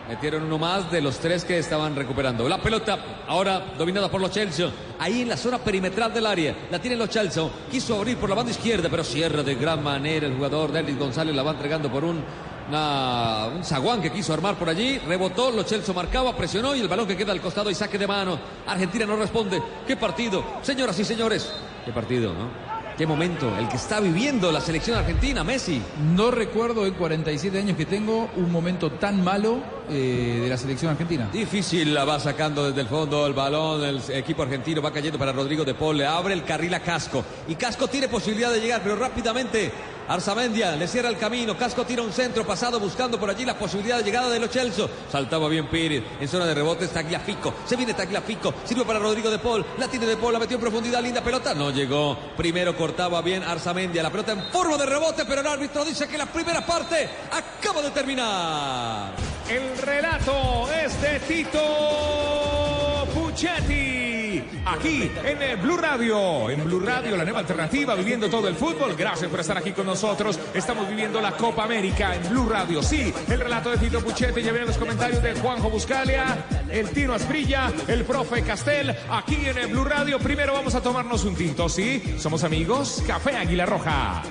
[0.10, 2.50] Metieron uno más de los tres que estaban recuperando.
[2.50, 4.68] La pelota ahora dominada por los Chelsea.
[5.00, 6.56] Ahí en la zona perimetral del área.
[6.72, 7.44] La tienen los Chelsea.
[7.70, 11.36] Quiso abrir por la banda izquierda, pero cierra de gran manera el jugador Denis González.
[11.36, 12.22] La va entregando por un,
[12.68, 14.98] una- un zaguán que quiso armar por allí.
[15.00, 18.08] Rebotó, los Chelsea marcaba, presionó y el balón que queda al costado y saque de
[18.08, 18.38] mano.
[18.68, 19.62] Argentina no responde.
[19.88, 20.44] ¿Qué partido?
[20.62, 21.54] Señoras y señores.
[21.86, 22.81] ¿Qué partido, no?
[23.02, 23.52] ¿Qué momento?
[23.58, 25.82] El que está viviendo la selección argentina, Messi.
[26.14, 29.58] No recuerdo en 47 años que tengo un momento tan malo
[29.90, 31.28] eh, de la selección argentina.
[31.34, 35.32] Difícil la va sacando desde el fondo el balón, el equipo argentino va cayendo para
[35.32, 38.82] Rodrigo de Paul, le abre el carril a Casco y Casco tiene posibilidad de llegar,
[38.84, 39.72] pero rápidamente
[40.08, 43.98] Arzamendia le cierra el camino, Casco tira un centro pasado buscando por allí la posibilidad
[43.98, 47.76] de llegada de los Chelsea, saltaba bien Pires, en zona de rebote está Tagliafico, se
[47.76, 51.02] viene Tagliafico, sirve para Rodrigo de Paul, la tiene de Paul, la metió en profundidad,
[51.02, 55.42] linda pelota, no llegó, primero cortaba bien Arzamendia, la pelota en forma de rebote, pero
[55.42, 59.12] el árbitro dice que la primera parte acaba de terminar.
[59.50, 62.81] El relato es de Tito
[63.14, 64.44] Puchetti.
[64.66, 66.50] Aquí en Blue Radio.
[66.50, 68.96] En Blue Radio, la nueva alternativa, viviendo todo el fútbol.
[68.96, 70.40] Gracias por estar aquí con nosotros.
[70.54, 72.82] Estamos viviendo la Copa América en Blue Radio.
[72.82, 74.42] Sí, el relato de Tito Puchetti.
[74.42, 78.96] Ya vienen los comentarios de Juanjo Buscalia, el Tino Asprilla, el profe Castel.
[79.10, 80.20] Aquí en Blue Radio.
[80.20, 82.16] Primero vamos a tomarnos un tinto, ¿sí?
[82.18, 83.04] Somos amigos.
[83.06, 84.24] Café Águila Roja.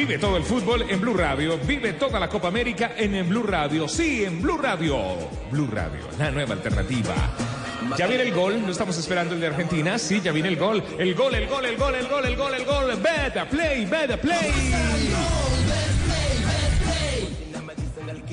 [0.00, 1.58] Vive todo el fútbol en Blue Radio.
[1.58, 3.86] Vive toda la Copa América en, Blue Radio.
[3.86, 4.96] Sí, en Blue Radio.
[5.50, 7.14] Blue Radio, la nueva alternativa.
[7.98, 9.98] Ya viene el gol, no estamos esperando el de Argentina.
[9.98, 10.82] Sí, ya viene el gol.
[10.98, 12.96] El gol, el gol, el gol, el gol, el gol, el gol.
[12.96, 14.50] Better play, better play.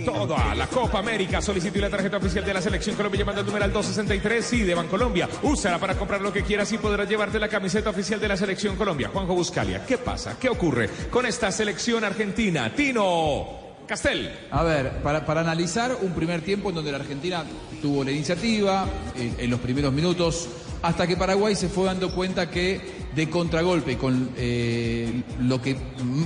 [0.08, 1.42] Toda la Copa América.
[1.42, 4.46] Solicite la tarjeta oficial de la Selección Colombia llamando al número al 263.
[4.46, 5.28] Sí, de Bancolombia.
[5.44, 8.78] Úsala para comprar lo que quieras y podrás llevarte la camiseta oficial de la Selección
[8.78, 9.10] Colombia.
[9.12, 10.38] Juanjo Buscalia, ¿qué pasa?
[10.40, 12.74] ¿Qué ocurre con esta selección argentina?
[12.74, 13.48] Tino
[13.86, 14.32] Castel.
[14.50, 17.44] A ver, para, para analizar un primer tiempo en donde la Argentina
[17.82, 20.48] tuvo la iniciativa en, en los primeros minutos,
[20.84, 25.76] hasta que Paraguay se fue dando cuenta que de contragolpe, con eh, lo, que,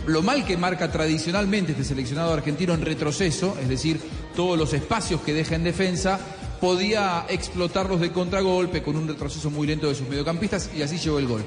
[0.08, 3.98] lo mal que marca tradicionalmente este seleccionado argentino en retroceso, es decir,
[4.36, 6.20] todos los espacios que deja en defensa,
[6.60, 11.18] podía explotarlos de contragolpe con un retroceso muy lento de sus mediocampistas y así llegó
[11.18, 11.44] el gol.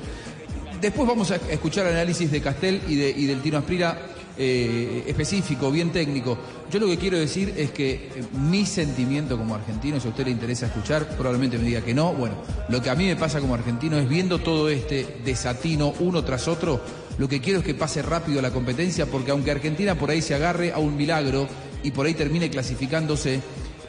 [0.81, 5.71] Después vamos a escuchar análisis de Castel y, de, y del Tino Asprira eh, específico,
[5.71, 6.37] bien técnico.
[6.71, 10.25] Yo lo que quiero decir es que eh, mi sentimiento como argentino, si a usted
[10.25, 12.13] le interesa escuchar, probablemente me diga que no.
[12.13, 12.37] Bueno,
[12.69, 16.49] lo que a mí me pasa como argentino es viendo todo este desatino uno tras
[16.49, 16.81] otro,
[17.17, 20.35] lo que quiero es que pase rápido la competencia, porque aunque Argentina por ahí se
[20.35, 21.47] agarre a un milagro
[21.85, 23.41] y por ahí termine clasificándose,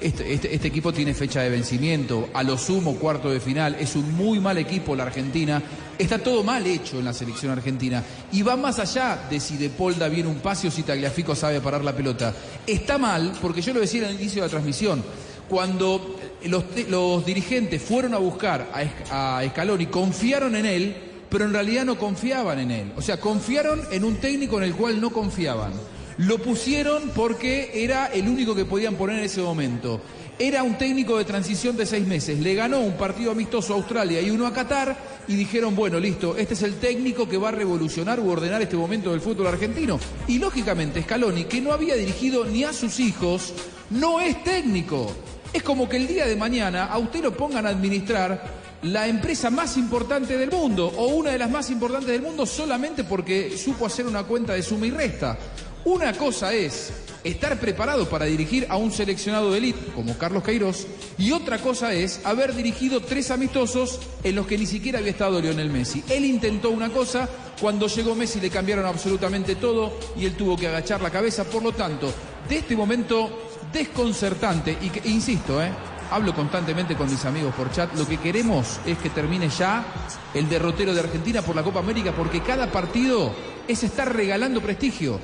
[0.02, 3.96] este, este- este equipo tiene fecha de vencimiento, a lo sumo cuarto de final, es
[3.96, 5.62] un muy mal equipo la Argentina,
[5.98, 9.70] está todo mal hecho en la selección argentina y va más allá de si De
[9.70, 12.34] Paul bien un pase o si Tagliafico sabe parar la pelota.
[12.68, 15.04] Está mal, porque yo lo decía el inicio de la transmisión,
[15.50, 18.68] cuando los, los dirigentes fueron a buscar
[19.12, 20.96] a, a Scaloni, confiaron en él,
[21.30, 22.92] pero en realidad no confiaban en él.
[22.98, 25.72] O sea, confiaron en un técnico en el cual no confiaban.
[26.18, 30.00] Lo pusieron porque era el único que podían poner en ese momento.
[30.40, 32.40] Era un técnico de transición de seis meses.
[32.40, 34.96] Le ganó un partido amistoso a Australia y uno a Qatar
[35.28, 38.78] y dijeron, bueno, listo, este es el técnico que va a revolucionar u ordenar este
[38.78, 40.00] momento del fútbol argentino.
[40.28, 43.54] Y lógicamente Scaloni, que no había dirigido ni a sus hijos,
[43.90, 45.12] no es técnico.
[45.52, 49.50] Es como que el día de mañana a usted lo pongan a administrar la empresa
[49.50, 53.86] más importante del mundo o una de las más importantes del mundo solamente porque supo
[53.86, 55.38] hacer una cuenta de suma y resta.
[55.86, 56.92] Una cosa es
[57.24, 60.88] estar preparado para dirigir a un seleccionado de élite como Carlos Queiroz
[61.20, 65.40] y otra cosa es haber dirigido tres amistosos en los que ni siquiera había estado
[65.40, 66.04] Lionel Messi.
[66.10, 67.30] Él intentó una cosa,
[67.62, 71.44] cuando llegó Messi le cambiaron absolutamente todo y él tuvo que agachar la cabeza.
[71.44, 72.12] Por lo tanto,
[72.50, 73.30] de este momento
[73.72, 75.70] desconcertante y que, insisto, ¿eh?
[76.10, 79.86] hablo constantemente con mis amigos por chat, lo que queremos es que termine ya
[80.34, 83.34] el derrotero de Argentina por la Copa América porque cada partido
[83.68, 85.20] es estar regalando prestigio.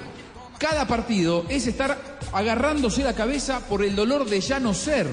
[0.61, 5.07] Cada partido es estar agarrándose la cabeza por el dolor de ya no ser.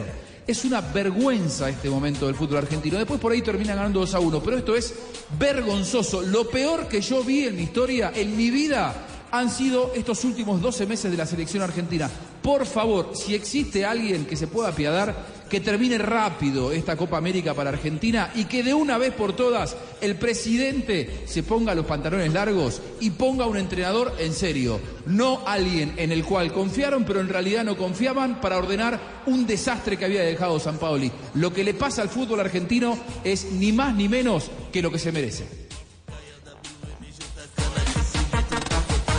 [0.47, 2.99] Es una vergüenza este momento del fútbol argentino.
[2.99, 4.93] Después por ahí termina ganando 2 a 1, pero esto es
[5.39, 6.21] vergonzoso.
[6.21, 8.95] Lo peor que yo vi en mi historia, en mi vida,
[9.31, 12.11] han sido estos últimos 12 meses de la selección argentina.
[12.43, 15.15] Por favor, si existe alguien que se pueda apiadar,
[15.49, 19.77] que termine rápido esta Copa América para Argentina y que de una vez por todas
[20.01, 25.95] el presidente se ponga los pantalones largos y ponga un entrenador en serio, no alguien
[25.97, 30.23] en el cual confiaron pero en realidad no confiaban para ordenar un desastre que había
[30.23, 31.11] dejado San Paoli.
[31.35, 34.99] Lo que le pasa al fútbol argentino es ni más ni menos que lo que
[34.99, 35.68] se merece.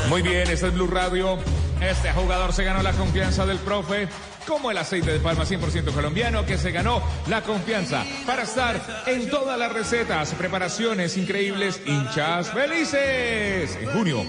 [0.10, 1.38] Muy bien, este es Blue Radio.
[1.80, 4.08] Este jugador se ganó la confianza del profe,
[4.48, 9.30] como el aceite de palma 100% colombiano, que se ganó la confianza para estar en
[9.30, 13.78] todas las recetas, preparaciones increíbles, hinchas felices.
[13.80, 14.26] En junio,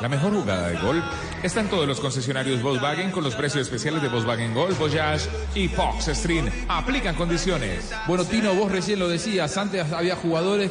[0.00, 1.04] la mejor jugada de gol
[1.42, 5.68] está en todos los concesionarios Volkswagen con los precios especiales de Volkswagen Gol, Voyage y
[5.68, 6.50] Fox Stream.
[6.68, 7.90] Aplican condiciones.
[8.06, 10.70] Bueno, Tino, vos recién lo decías, antes había jugadores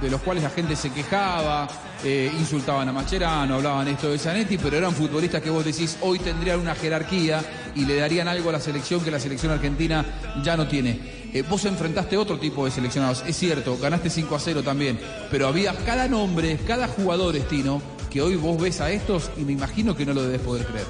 [0.00, 1.68] de los cuales la gente se quejaba,
[2.04, 6.18] eh, insultaban a Macherano, hablaban esto de Zanetti, pero eran futbolistas que vos decís hoy
[6.18, 7.42] tendrían una jerarquía
[7.74, 10.04] y le darían algo a la selección que la selección argentina
[10.42, 11.13] ya no tiene.
[11.34, 15.00] Eh, vos enfrentaste otro tipo de seleccionados, es cierto, ganaste 5 a 0 también,
[15.32, 19.50] pero había cada nombre, cada jugador, Tino, que hoy vos ves a estos y me
[19.50, 20.86] imagino que no lo debes poder creer.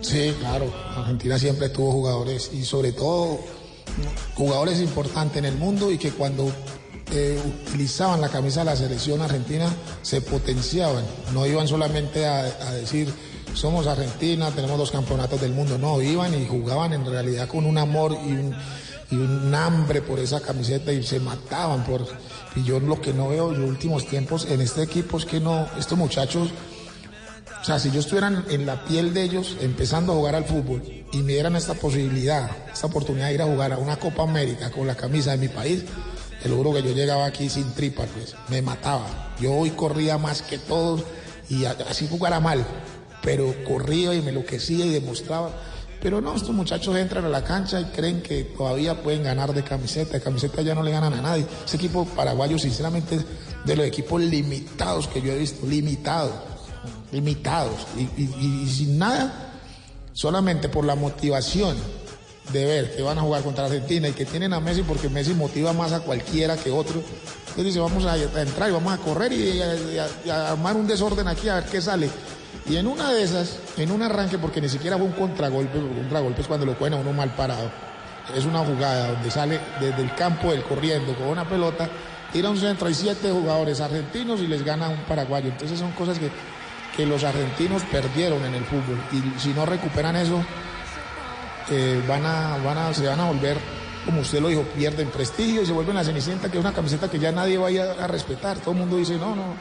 [0.00, 0.72] Sí, claro.
[0.96, 3.40] Argentina siempre tuvo jugadores y sobre todo
[4.36, 6.52] jugadores importantes en el mundo y que cuando
[7.10, 9.68] eh, utilizaban la camisa de la selección argentina
[10.02, 11.04] se potenciaban.
[11.34, 13.12] No iban solamente a, a decir
[13.54, 15.76] somos Argentina, tenemos dos campeonatos del mundo.
[15.76, 18.56] No, iban y jugaban en realidad con un amor y un,
[19.12, 22.06] y un hambre por esa camiseta y se mataban por...
[22.56, 25.38] Y yo lo que no veo en los últimos tiempos en este equipo es que
[25.38, 26.48] no, estos muchachos,
[27.60, 30.82] o sea, si yo estuviera en- la piel de ellos empezando a jugar al fútbol
[31.12, 34.70] y me dieran esta posibilidad, esta oportunidad de ir a jugar a una Copa América
[34.70, 35.84] con la camisa de mi país,
[36.42, 39.34] te lo juro que yo llegaba aquí sin tripas, pues, me mataba.
[39.40, 41.04] Yo hoy corría más que todos
[41.48, 42.66] y así jugara mal,
[43.22, 45.50] pero corría y me enloquecía y demostraba.
[46.02, 49.62] Pero no, estos muchachos entran a la cancha y creen que todavía pueden ganar de
[49.62, 50.14] camiseta.
[50.14, 51.46] De camiseta ya no le ganan a nadie.
[51.64, 53.24] Ese equipo paraguayo, sinceramente, es
[53.64, 55.64] de los equipos limitados que yo he visto.
[55.64, 56.32] Limitados.
[57.12, 57.86] Limitados.
[58.16, 59.52] Y, sin nada,
[60.12, 61.76] solamente por la motivación
[62.52, 65.34] de ver que van a jugar contra Argentina y que tienen a Messi porque Messi
[65.34, 67.00] motiva más a cualquiera que otro.
[67.40, 69.60] Entonces dice, vamos a, entrar y vamos a correr y,
[69.98, 72.10] a, a armar un desorden aquí a ver qué sale.
[72.68, 75.94] Y en una de esas, en un arranque, porque ni siquiera fue un contragolpe, un
[75.94, 77.70] contragolpe es cuando lo cogen a uno mal parado.
[78.36, 81.88] Es una jugada donde sale desde el campo del corriendo con una pelota,
[82.32, 85.48] tira un centro, hay siete jugadores argentinos y les gana un paraguayo.
[85.48, 86.30] Entonces son cosas que,
[86.96, 89.02] que los argentinos perdieron en el fútbol.
[89.12, 90.40] Y si no recuperan eso,
[91.70, 93.56] eh, van a, van a, se van a volver,
[94.04, 97.10] como usted lo dijo, pierden prestigio y se vuelven la cenicienta, que es una camiseta
[97.10, 98.58] que ya nadie vaya a respetar.
[98.58, 99.54] Todo el mundo dice, no, no,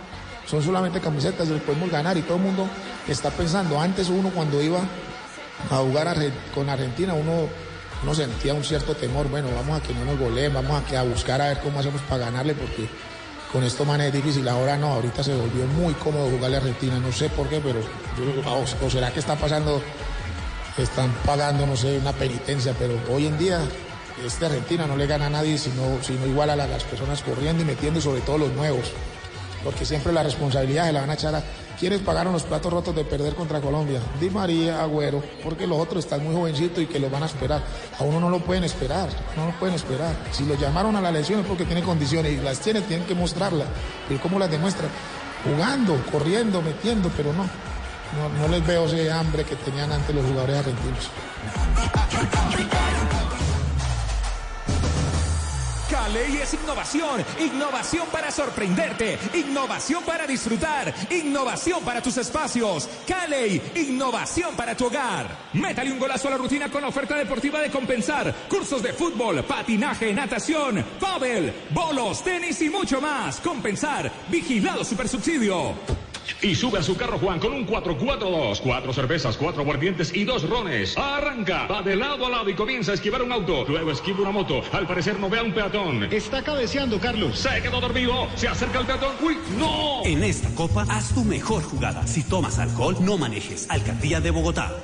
[0.48, 2.68] son solamente camisetas, les podemos ganar y todo el mundo
[3.08, 3.80] está pensando.
[3.80, 4.80] Antes uno cuando iba
[5.70, 7.48] a jugar Arge- con Argentina, uno,
[8.04, 10.98] uno sentía un cierto temor, bueno, vamos a que no nos goleen, vamos a, que
[10.98, 12.90] a buscar a ver cómo hacemos para ganarle, porque
[13.54, 14.48] con esto man es difícil.
[14.50, 17.80] Ahora no, ahorita se volvió muy cómodo jugarle a Argentina, no sé por qué, pero
[17.82, 19.82] yo- o, o será que está pasando
[20.78, 23.60] están pagando, no sé, una penitencia, pero hoy en día
[24.26, 27.62] este Argentina no le gana a nadie, sino, sino igual a la- las personas corriendo
[27.62, 28.92] y metiendo, sobre todo los nuevos,
[29.64, 31.44] porque siempre la responsabilidad se la van a echar a
[31.80, 36.06] quienes pagaron los platos rotos de perder contra Colombia, Di María, Agüero, porque los otros
[36.06, 37.62] están muy jovencitos y que los van a esperar.
[38.00, 40.14] A uno no lo pueden esperar, no lo pueden esperar.
[40.32, 43.16] Si lo llamaron a la lesión es porque tiene condiciones y las tiene, tienen que
[43.16, 43.68] mostrarlas.
[44.08, 44.88] Pero ¿cómo las demuestra?
[45.44, 47.44] Jugando, corriendo, metiendo, pero no.
[47.44, 51.10] No, no les veo ese hambre que tenían antes los jugadores argentinos.
[56.12, 62.90] Caley es innovación, innovación para sorprenderte, innovación para disfrutar, innovación para tus espacios.
[63.08, 65.50] Caley, innovación para tu hogar.
[65.54, 68.36] Métale un golazo a la rutina con la oferta deportiva de compensar.
[68.50, 73.40] Cursos de fútbol, patinaje, natación, pádel, bolos, tenis y mucho más.
[73.40, 76.11] Compensar, vigilado super subsidio.
[76.42, 78.62] Y sube a su carro Juan con un 442.
[78.62, 80.98] Cuatro cervezas, cuatro aguardientes y dos rones.
[80.98, 83.66] Arranca, va de lado a lado y comienza a esquivar un auto.
[83.68, 84.62] Luego esquiva una moto.
[84.72, 86.04] Al parecer no ve a un peatón.
[86.12, 87.38] Está cabeceando, Carlos.
[87.38, 88.28] Se quedó dormido.
[88.36, 89.16] Se acerca el peatón.
[89.22, 90.04] ¡Uy, no!
[90.04, 92.06] En esta copa, haz tu mejor jugada.
[92.08, 93.70] Si tomas alcohol, no manejes.
[93.70, 94.76] Alcaldía de Bogotá.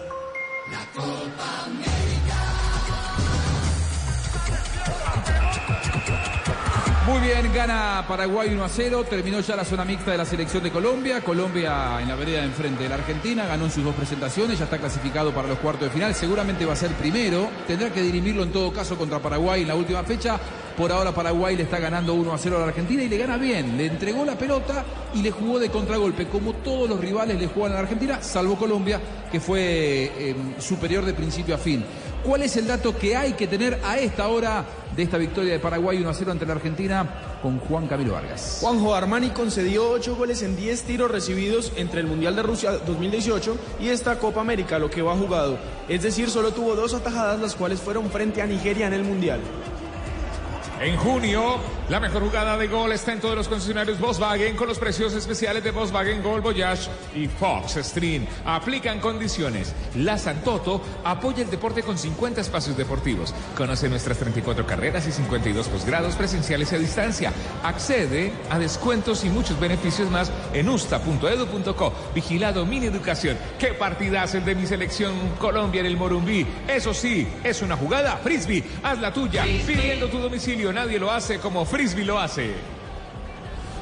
[7.07, 10.61] Muy bien, gana Paraguay 1 a 0, terminó ya la zona mixta de la selección
[10.61, 13.95] de Colombia, Colombia en la vereda de enfrente de la Argentina, ganó en sus dos
[13.95, 17.93] presentaciones, ya está clasificado para los cuartos de final, seguramente va a ser primero, tendrá
[17.93, 20.37] que dirimirlo en todo caso contra Paraguay en la última fecha,
[20.77, 23.35] Por ahora Paraguay le está ganando 1 a 0 a la Argentina y le gana
[23.37, 23.77] bien.
[23.77, 27.71] Le entregó la pelota y le jugó de contragolpe, como todos los rivales le juegan
[27.71, 31.83] a la Argentina, salvo Colombia, que fue eh, superior de principio a fin.
[32.27, 35.59] ¿Cuál es el dato que hay que tener a esta hora de esta victoria de
[35.59, 38.57] Paraguay 1 a 0 ante la Argentina con Juan Camilo Vargas?
[38.59, 43.57] Juanjo Armani concedió 8 goles en 10 tiros recibidos entre el Mundial de Rusia 2018
[43.79, 45.57] y esta Copa América, lo que va jugado.
[45.87, 49.39] Es decir, solo tuvo dos atajadas, las cuales fueron frente a Nigeria en el Mundial.
[50.81, 54.77] En junio, la mejor jugada de gol está en todos los concesionarios Volkswagen con los
[54.77, 58.25] precios especiales de Volkswagen Gol Voyage y Fox Stream.
[58.45, 59.73] Aplican condiciones.
[59.95, 63.33] La Santoto apoya el deporte con 50 espacios deportivos.
[63.55, 67.31] Conoce nuestras 34 carreras y 52 posgrados presenciales y a distancia.
[67.63, 71.93] Accede a descuentos y muchos beneficios más en usta.edu.co.
[72.13, 73.37] Vigilado Mini Educación.
[73.57, 76.45] ¡Qué partidazo el de mi selección Colombia en el Morumbí!
[76.67, 78.63] Eso sí, es una jugada frisbee.
[78.83, 80.73] Haz la tuya pidiendo tu domicilio.
[80.73, 82.53] Nadie lo hace como Frisbee lo hace.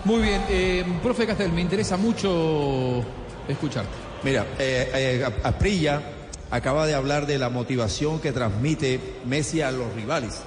[0.04, 3.04] Muy bien, eh, profe Castel, me interesa mucho
[3.48, 3.90] escucharte.
[4.24, 6.02] Mira, eh, eh, Aprilla
[6.52, 10.42] acaba de hablar de la motivación que transmite Messi a los rivales.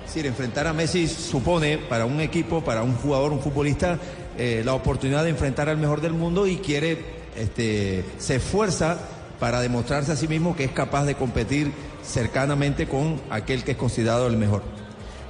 [0.00, 3.98] Es decir, enfrentar a Messi supone para un equipo, para un jugador, un futbolista,
[4.38, 6.98] eh, la oportunidad de enfrentar al mejor del mundo y quiere,
[7.36, 8.98] este, se esfuerza
[9.38, 13.76] para demostrarse a sí mismo que es capaz de competir cercanamente con aquel que es
[13.76, 14.62] considerado el mejor.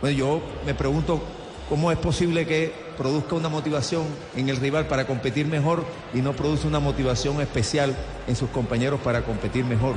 [0.02, 1.22] Bueno, yo me pregunto
[1.68, 4.02] cómo es posible que produzca una motivación
[4.36, 9.00] en el rival para competir mejor y no produce una motivación especial en sus compañeros
[9.00, 9.94] para competir mejor.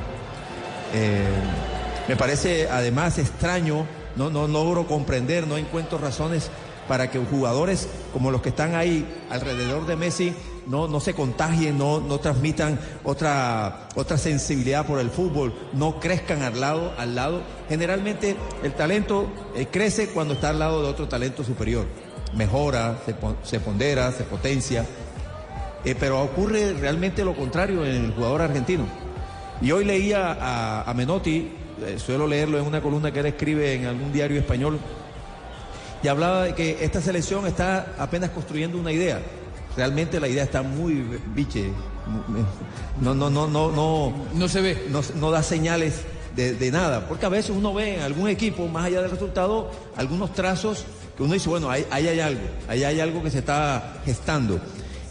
[0.94, 1.26] Eh,
[2.08, 6.52] me parece además extraño, no, no logro comprender, no encuentro razones
[6.88, 10.36] para que jugadores como los que están ahí alrededor de Messi
[10.68, 16.42] no, no se contagien, no, no transmitan otra, otra sensibilidad por el fútbol, no crezcan
[16.42, 17.42] al lado, al lado.
[17.70, 21.86] Generalmente el talento eh, crece cuando está al lado de otro talento superior.
[22.34, 24.86] Mejora, se, pon- se pondera, se potencia.
[25.86, 28.86] Eh, pero ocurre realmente lo contrario en el jugador argentino.
[29.62, 31.52] Y hoy leía a, a Menotti,
[31.86, 34.80] eh, suelo leerlo en una columna que él escribe en algún diario español,
[36.04, 39.22] y hablaba de que esta selección está apenas construyendo una idea.
[39.76, 41.72] Realmente la idea está muy biche.
[43.02, 44.14] No, no, no, no, no.
[44.34, 44.88] No se ve.
[44.90, 46.02] No, no da señales
[46.36, 47.08] de, de nada.
[47.08, 50.86] Porque a veces uno ve en algún equipo, más allá del resultado, algunos trazos
[51.16, 54.60] que uno dice, bueno, ahí, ahí hay algo, ahí hay algo que se está gestando.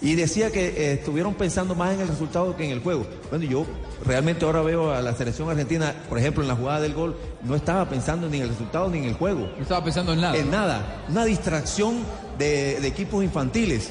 [0.02, 3.06] Y decía que eh, estuvieron pensando más en el resultado que en el juego.
[3.30, 3.64] Bueno, yo
[4.04, 7.54] realmente ahora veo a la selección argentina, por ejemplo, en la jugada del gol, no
[7.54, 9.48] estaba pensando ni en el resultado ni en el juego.
[9.56, 10.36] No estaba pensando en nada.
[10.36, 11.04] En nada.
[11.08, 12.00] Una distracción
[12.38, 13.90] de, de equipos infantiles.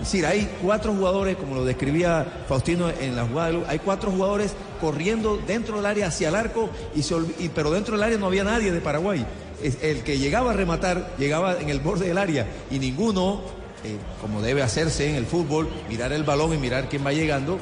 [0.00, 4.54] Es decir, hay cuatro jugadores, como lo describía Faustino en la jugada hay cuatro jugadores
[4.80, 8.26] corriendo dentro del área hacia el arco, y se y- pero dentro del área no
[8.26, 9.26] había nadie de Paraguay.
[9.82, 13.42] El que llegaba a rematar llegaba en el borde del área y ninguno,
[13.84, 17.58] eh, como debe hacerse en el fútbol, mirar el balón y mirar quién va llegando,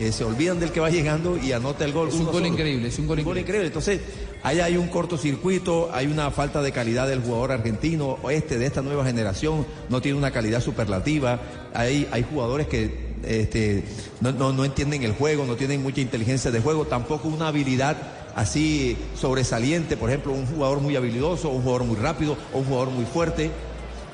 [0.00, 2.08] eh, se olvidan del que va llegando y anota el gol.
[2.08, 2.46] Es un gol solo.
[2.46, 3.66] increíble, es un gol increíble.
[3.66, 4.00] Entonces,
[4.42, 8.82] ahí hay un cortocircuito, hay una falta de calidad del jugador argentino, este de esta
[8.82, 11.40] nueva generación, no tiene una calidad superlativa.
[11.74, 13.84] Hay, hay jugadores que este,
[14.20, 17.96] no, no- no entienden el juego, no tienen mucha inteligencia de juego, tampoco una habilidad
[18.36, 22.90] así sobresaliente, por ejemplo, un jugador muy habilidoso, un jugador muy rápido, o un jugador
[22.90, 23.50] muy fuerte.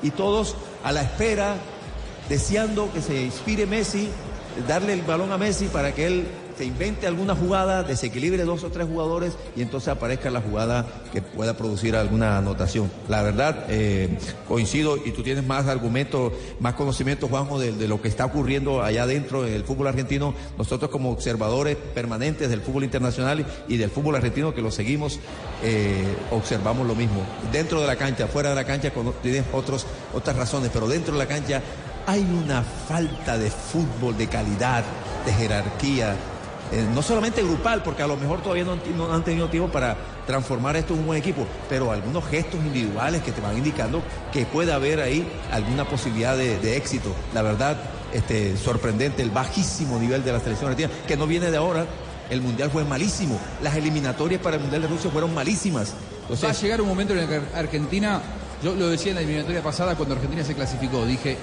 [0.03, 1.55] Y todos a la espera,
[2.29, 4.07] deseando que se inspire Messi,
[4.67, 6.25] darle el balón a Messi para que él
[6.57, 11.21] se invente alguna jugada, desequilibre dos o tres jugadores y entonces aparezca la jugada que
[11.21, 12.91] pueda producir alguna anotación.
[13.07, 18.01] La verdad, eh, coincido y tú tienes más argumentos, más conocimiento, Juanjo, de, de lo
[18.01, 20.35] que está ocurriendo allá adentro en el fútbol argentino.
[20.57, 25.19] Nosotros como observadores permanentes del fútbol internacional y del fútbol argentino que lo seguimos,
[25.63, 27.21] eh, observamos lo mismo.
[27.51, 28.91] Dentro de la cancha, fuera de la cancha,
[29.23, 31.61] tienes otras razones, pero dentro de la cancha
[32.05, 34.83] hay una falta de fútbol, de calidad,
[35.25, 36.15] de jerarquía,
[36.71, 40.77] eh, no solamente grupal, porque a lo mejor todavía no, han tenido tiempo para transformar
[40.77, 44.71] esto en un buen equipo, pero algunos gestos individuales que te van indicando que puede
[44.71, 47.13] haber ahí alguna posibilidad de, éxito.
[47.33, 47.75] La verdad,
[48.13, 51.85] este, sorprendente, el bajísimo nivel de la selección argentina, que no viene de ahora.
[52.29, 53.37] El mundial fue malísimo.
[53.61, 55.93] Las eliminatorias para el mundial de Rusia fueron malísimas.
[56.41, 58.21] Va a llegar un momento en el que Argentina,
[58.63, 61.37] yo lo decía en la eliminatoria pasada cuando Argentina se clasificó, dije,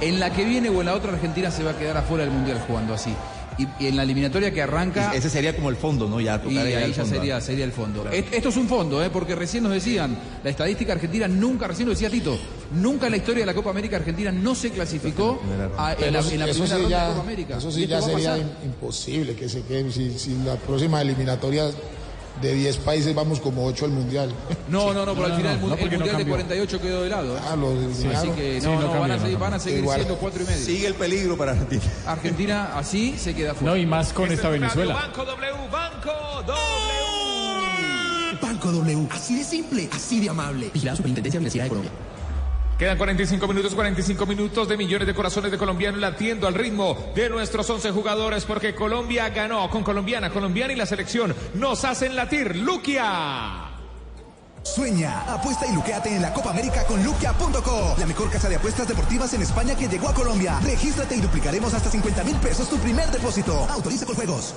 [0.00, 2.32] en la que viene o en la otra Argentina se va a quedar afuera del
[2.32, 3.14] Mundial jugando así.
[3.58, 5.12] Y, y en la eliminatoria que arranca...
[5.12, 6.18] ese sería como el fondo, ¿no?
[6.18, 7.14] Ya Y ahí ya fondo.
[7.16, 8.02] sería, sería el fondo.
[8.02, 8.16] Claro.
[8.16, 9.10] Esto es un fondo, ¿eh?
[9.12, 12.38] porque recién nos decían, la estadística argentina nunca, recién lo decía Tito,
[12.72, 15.42] nunca en la historia de la Copa América Argentina no se clasificó
[15.76, 17.58] a- en la, en la primera sí ronda ya, de Copa América.
[17.58, 19.92] Eso sí ya sería imposible que se queden.
[19.92, 21.70] Si, si la próxima eliminatoria
[22.40, 24.32] de 10 países vamos como 8 al mundial.
[24.68, 26.16] No, no, no, pero al No, final no, el, mu- no, el porque no mundial
[26.16, 26.34] de cambió.
[26.34, 27.36] 48 quedó de lado.
[27.36, 27.40] ¿eh?
[27.50, 28.34] Ah, lo Sí, así eliminaron.
[28.36, 29.62] que Sí, no, no no, van, a seguir, no, van a no.
[29.62, 29.96] seguir Igual.
[29.96, 30.64] siendo 4 y medio.
[30.64, 31.82] Sigue el peligro para Argentina.
[32.06, 33.72] Argentina así se queda fuera.
[33.74, 34.94] No, y más con esta Venezuela.
[34.94, 36.10] Banco W, Banco
[36.46, 36.58] W.
[38.40, 40.70] Banco W, así de simple, así de amable.
[40.72, 41.92] Vigilado Superintendencia Financiera de Colombia.
[42.80, 47.28] Quedan 45 minutos, 45 minutos de millones de corazones de colombianos latiendo al ritmo de
[47.28, 52.56] nuestros 11 jugadores porque Colombia ganó con colombiana, colombiana y la selección nos hacen latir.
[52.56, 53.68] Luquia.
[54.62, 58.88] Sueña, apuesta y luqueate en la Copa América con luquia.co, la mejor casa de apuestas
[58.88, 60.58] deportivas en España que llegó a Colombia.
[60.62, 63.66] Regístrate y duplicaremos hasta 50 mil pesos tu primer depósito.
[63.68, 64.54] Autoriza con juegos.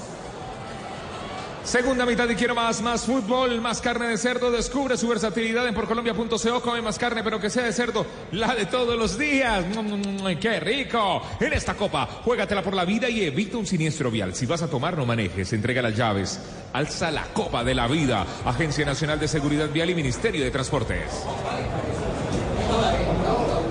[1.64, 4.52] Segunda mitad y quiero más, más fútbol, más carne de cerdo.
[4.52, 6.62] Descubre su versatilidad en porcolombia.co.
[6.62, 9.64] Come más carne, pero que sea de cerdo, la de todos los días.
[9.66, 11.22] Mm, ¡Qué rico!
[11.40, 14.36] En esta copa, juégatela por la vida y evita un siniestro vial.
[14.36, 15.54] Si vas a tomar, no manejes.
[15.54, 16.40] Entrega las llaves.
[16.74, 18.26] Alza la copa de la vida.
[18.46, 21.24] Agencia Nacional de Seguridad Vial y Ministerio de Transportes.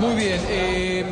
[0.00, 0.40] Muy bien.
[0.48, 1.04] eh,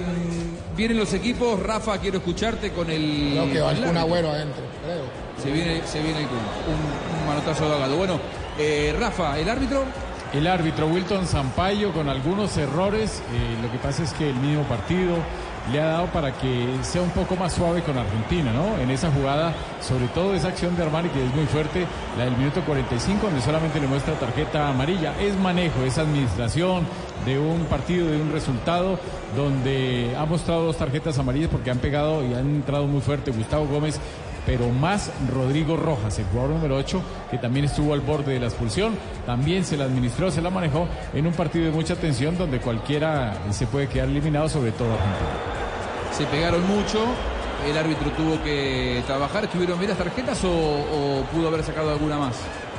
[0.77, 1.61] vienen los equipos.
[1.63, 3.31] Rafa, quiero escucharte con el.
[3.33, 4.01] Creo que va árbitro.
[4.01, 5.30] Agüero adentro, creo.
[5.43, 6.21] Se viene, se viene.
[6.21, 7.97] Un, un manotazo de Agado.
[7.97, 8.19] Bueno,
[8.59, 9.85] eh, Rafa, el árbitro.
[10.33, 13.23] El árbitro Wilton Sampaio con algunos errores.
[13.33, 15.17] eh, lo que pasa es que el mismo partido
[15.73, 18.79] le ha dado para que sea un poco más suave con Argentina, ¿no?
[18.81, 21.87] En esa jugada, sobre todo esa acción de Armani que es muy fuerte,
[22.17, 25.15] la del minuto 45, donde solamente le muestra tarjeta amarilla.
[25.21, 26.87] Es manejo, es administración
[27.27, 28.99] de un partido, de un resultado,
[29.37, 33.67] donde ha mostrado dos tarjetas amarillas porque han pegado y han entrado muy fuerte Gustavo
[33.67, 34.01] Gómez
[34.51, 38.47] pero más Rodrigo Rojas, el jugador número 8, que también estuvo al borde de la
[38.47, 42.59] expulsión, también se la administró, se la manejó en un partido de mucha tensión donde
[42.59, 45.31] cualquiera se puede quedar eliminado, sobre todo Argentina.
[46.11, 46.99] Se pegaron mucho.
[47.65, 49.45] El árbitro tuvo que trabajar.
[49.45, 52.35] ¿Estuvieron bien las tarjetas o, o pudo haber sacado alguna más?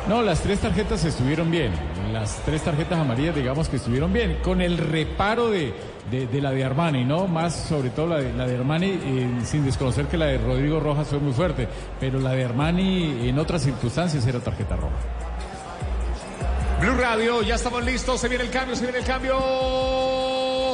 [0.09, 1.72] No, las tres tarjetas estuvieron bien,
[2.11, 5.74] las tres tarjetas amarillas digamos que estuvieron bien, con el reparo de,
[6.10, 7.28] de, de la de Armani, ¿no?
[7.28, 10.80] Más sobre todo la de, la de Armani, eh, sin desconocer que la de Rodrigo
[10.80, 11.68] Rojas fue muy fuerte,
[11.99, 14.95] pero la de Armani en otras circunstancias era tarjeta roja.
[16.82, 18.20] Blue Radio, ya estamos listos.
[18.20, 19.38] Se viene el cambio, se viene el cambio.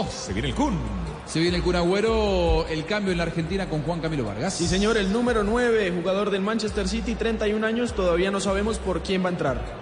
[0.10, 0.80] Se viene el Kun.
[1.26, 4.54] Se viene el Kun Agüero, el cambio en la Argentina con Juan Camilo Vargas.
[4.54, 9.04] Sí, señor, el número 9, jugador del Manchester City, 31 años, todavía no sabemos por
[9.04, 9.77] quién va a entrar.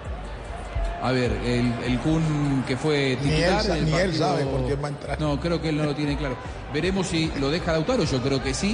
[1.06, 3.66] A ver, el, el Kun que fue Ni él titular.
[3.66, 5.22] en el ni él sabe por quién va a entrar.
[5.22, 6.36] No, creo que él no lo tiene claro.
[6.74, 8.72] Veremos si lo deja Lautaro, yo creo que sí.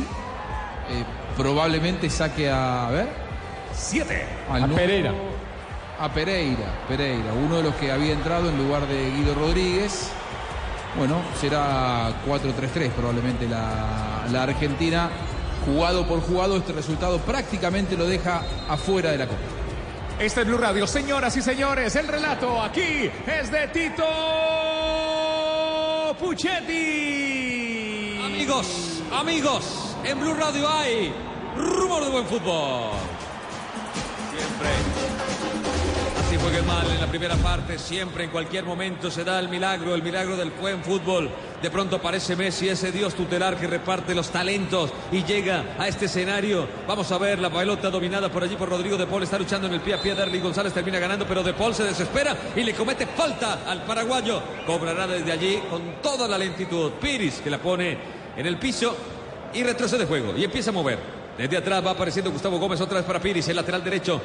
[0.89, 1.03] Eh,
[1.37, 2.87] probablemente saque a.
[2.87, 3.07] A ver.
[3.73, 4.25] Siete.
[4.49, 5.13] al A número- Pereira.
[5.99, 10.09] A Pereira, Pereira, uno de los que había entrado en lugar de Guido Rodríguez.
[10.97, 15.09] Bueno, será 4-3-3 probablemente la, la Argentina.
[15.65, 19.39] Jugado por jugado, este resultado prácticamente lo deja afuera de la Copa.
[20.21, 20.85] Este es Blue Radio.
[20.85, 24.05] Señoras y señores, el relato aquí es de Tito
[26.19, 28.19] Puchetti.
[28.23, 31.11] Amigos, amigos, en Blue Radio hay
[31.57, 32.91] rumor de buen fútbol.
[34.29, 35.10] Siempre.
[36.41, 40.01] Juegue mal en la primera parte, siempre en cualquier momento se da el milagro, el
[40.01, 41.29] milagro del buen fútbol.
[41.61, 46.05] De pronto aparece Messi, ese dios tutelar que reparte los talentos y llega a este
[46.05, 46.67] escenario.
[46.87, 49.75] Vamos a ver la pelota dominada por allí por Rodrigo de Paul, está luchando en
[49.75, 50.15] el pie a pie.
[50.15, 54.41] Derly González termina ganando, pero de Paul se desespera y le comete falta al paraguayo.
[54.65, 56.93] Cobrará desde allí con toda la lentitud.
[56.93, 57.99] Piris que la pone
[58.35, 58.97] en el piso
[59.53, 60.97] y retrocede juego y empieza a mover.
[61.37, 64.19] Desde atrás va apareciendo Gustavo Gómez otra vez para Piris, el lateral derecho.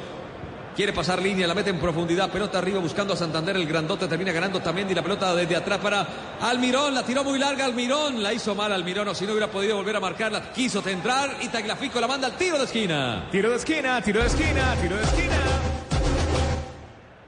[0.77, 4.31] Quiere pasar línea, la mete en profundidad, pelota arriba buscando a Santander, el grandote termina
[4.31, 6.07] ganando también y la pelota desde atrás para
[6.39, 9.75] Almirón, la tiró muy larga Almirón, la hizo mal Almirón o si no hubiera podido
[9.75, 13.27] volver a marcarla, quiso centrar y Tagliafico la manda al tiro de esquina.
[13.31, 15.86] Tiro de esquina, tiro de esquina, tiro de esquina.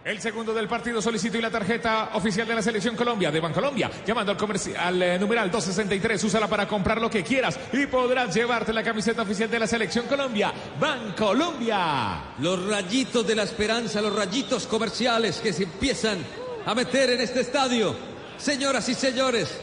[0.10, 3.92] El segundo del partido solicito y la tarjeta oficial de la selección Colombia, de Bancolombia,
[4.04, 8.74] llamando al, al eh, numeral 263, úsala para comprar lo que quieras y podrás llevarte
[8.74, 12.24] la camiseta oficial de la selección Colombia, Bancolombia.
[12.40, 16.18] Los rayitos de la esperanza, los rayitos comerciales que se empiezan
[16.66, 17.96] a meter en este estadio.
[18.36, 19.60] Señoras y señores,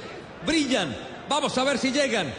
[0.46, 0.96] brillan.
[1.28, 2.32] Vamos a ver si llegan.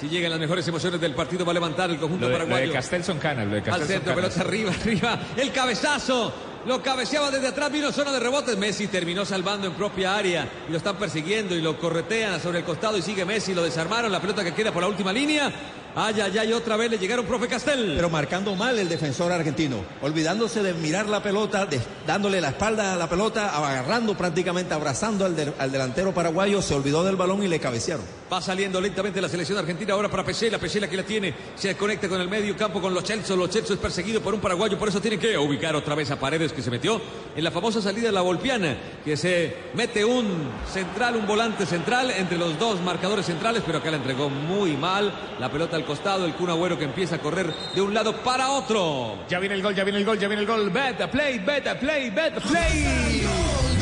[0.00, 2.44] Si llegan las mejores emociones del partido, va a levantar el conjunto Lo de, lo
[2.44, 2.68] paraguayo.
[2.68, 5.18] de Castelson Canas, lo de Al centro, pelota arriba, arriba.
[5.36, 6.47] El cabezazo.
[6.66, 8.56] Lo cabeceaba desde atrás, vino zona de rebotes.
[8.56, 10.48] Messi terminó salvando en propia área.
[10.68, 13.54] Y lo están persiguiendo y lo corretean sobre el costado y sigue Messi.
[13.54, 14.10] Lo desarmaron.
[14.10, 15.52] La pelota que queda por la última línea.
[16.00, 17.94] Ay, ay, ay, otra vez le llegaron, profe Castel.
[17.96, 22.92] Pero marcando mal el defensor argentino, olvidándose de mirar la pelota, de- dándole la espalda
[22.92, 27.42] a la pelota, agarrando prácticamente, abrazando al, del- al delantero paraguayo, se olvidó del balón
[27.42, 28.04] y le cabecearon.
[28.32, 30.58] Va saliendo lentamente la selección argentina ahora para Pesela.
[30.58, 31.34] Pesela que la tiene.
[31.56, 33.34] Se conecta con el medio campo con Los Chelso.
[33.34, 34.78] Los Chelso es perseguido por un paraguayo.
[34.78, 37.00] Por eso tiene que ubicar otra vez a Paredes que se metió
[37.34, 38.76] en la famosa salida de la Volpiana.
[39.02, 40.26] Que se mete un
[40.70, 43.62] central, un volante central entre los dos marcadores centrales.
[43.66, 45.10] Pero acá la entregó muy mal.
[45.40, 46.24] La pelota al costado.
[46.26, 49.18] El Kun Agüero que empieza a correr de un lado para otro.
[49.28, 50.70] Ya viene el gol, ya viene el gol, ya viene el gol.
[50.70, 53.77] Beta play, beta play, beta play.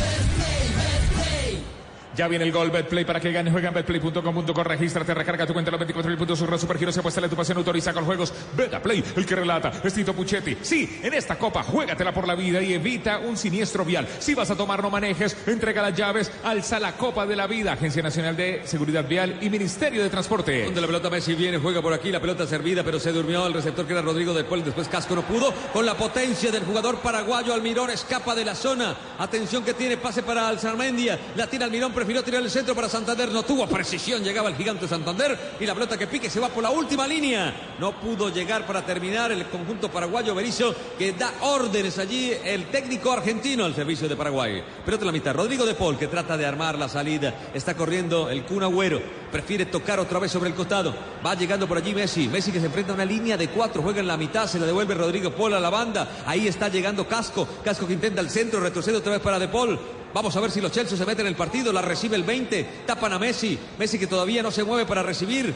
[2.17, 5.71] Ya viene el gol, Betplay, para que gane, juega en betplay.com.co, regístrate, recarga tu cuenta
[5.71, 9.27] los 24 mil puntos, surra supergiro, se apuesta tu pasión, autoriza con juegos, Betaplay, el
[9.27, 10.57] que relata, es Tito Puchetti.
[10.63, 14.09] Sí, en esta copa, juégatela por la vida y evita un siniestro vial.
[14.19, 17.73] Si vas a tomar, no manejes, entrega las llaves, alza la copa de la vida,
[17.73, 20.65] Agencia Nacional de Seguridad Vial y Ministerio de Transporte.
[20.65, 23.47] Donde la pelota Messi viene, juega por aquí, la pelota servida, pero se durmió.
[23.47, 26.65] El receptor que era Rodrigo del Pueblo, después Casco no pudo, con la potencia del
[26.65, 31.67] jugador paraguayo, Almirón escapa de la zona, atención que tiene, pase para Alzarmendia, la tira
[31.67, 35.67] Almirón, prefirió tirar el centro para Santander, no tuvo precisión, llegaba el gigante Santander, y
[35.67, 39.33] la pelota que pique se va por la última línea, no pudo llegar para terminar
[39.33, 44.63] el conjunto paraguayo Berizzo, que da órdenes allí, el técnico argentino al servicio de Paraguay,
[44.85, 48.31] pelota en la mitad, Rodrigo de Paul, que trata de armar la salida, está corriendo
[48.31, 49.03] el Kun Agüero,
[49.33, 50.95] prefiere tocar otra vez sobre el costado.
[51.25, 52.29] Va llegando por allí Messi.
[52.29, 54.67] Messi que se enfrenta a una línea de cuatro, juega en la mitad, se la
[54.67, 56.23] devuelve Rodrigo Paul a la banda.
[56.25, 57.47] Ahí está llegando Casco.
[57.65, 59.79] Casco que intenta el centro, retrocede otra vez para De Paul.
[60.17, 61.71] Vamos a ver si los Chelsea se meten en el partido.
[61.75, 62.85] La recibe el 20.
[62.87, 63.59] Tapan a Messi.
[63.79, 65.55] Messi que todavía no se mueve para recibir.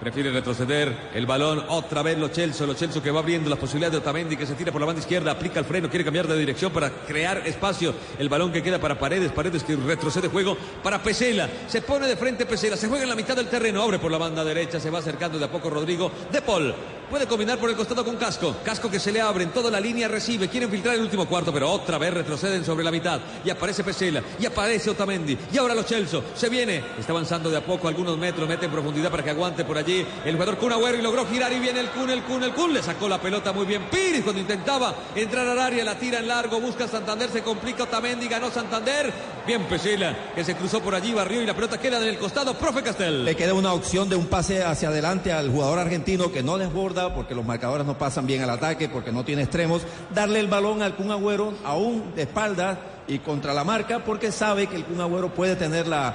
[0.00, 3.92] Prefiere retroceder el balón otra vez los Chelsea, los Chelsea que va abriendo las posibilidades
[3.92, 6.38] de Otamendi que se tira por la banda izquierda, aplica el freno, quiere cambiar de
[6.38, 7.92] dirección para crear espacio.
[8.18, 11.46] El balón que queda para Paredes, Paredes que retrocede juego para Pesela.
[11.66, 14.16] Se pone de frente Pesela, se juega en la mitad del terreno, abre por la
[14.16, 16.74] banda derecha, se va acercando de a poco Rodrigo De Paul.
[17.10, 18.56] Puede combinar por el costado con Casco.
[18.62, 21.50] Casco que se le abre en toda la línea, recibe, quieren filtrar el último cuarto,
[21.50, 23.18] pero otra vez retroceden sobre la mitad.
[23.42, 26.20] Y aparece Pesela, y aparece Otamendi, y ahora los Chelsea.
[26.34, 29.64] Se viene, está avanzando de a poco algunos metros, mete en profundidad para que aguante
[29.64, 32.42] por allí el jugador Kun Agüero y logró girar y viene el Kun, el Kun,
[32.42, 32.74] el Kun.
[32.74, 36.28] Le sacó la pelota muy bien Piris cuando intentaba entrar al área, la tira en
[36.28, 39.38] largo, busca Santander, se complica Otamendi, ganó Santander.
[39.46, 42.52] Bien Pesela, que se cruzó por allí, barrió y la pelota queda en el costado,
[42.52, 43.24] profe Castel.
[43.24, 46.97] Le queda una opción de un pase hacia adelante al jugador argentino que no desborda
[47.14, 49.82] porque los marcadores no pasan bien al ataque, porque no tiene extremos.
[50.14, 52.78] Darle el balón al Kun Agüero aún de espaldas
[53.08, 56.14] y contra la marca porque sabe que el Kun Agüero puede tener la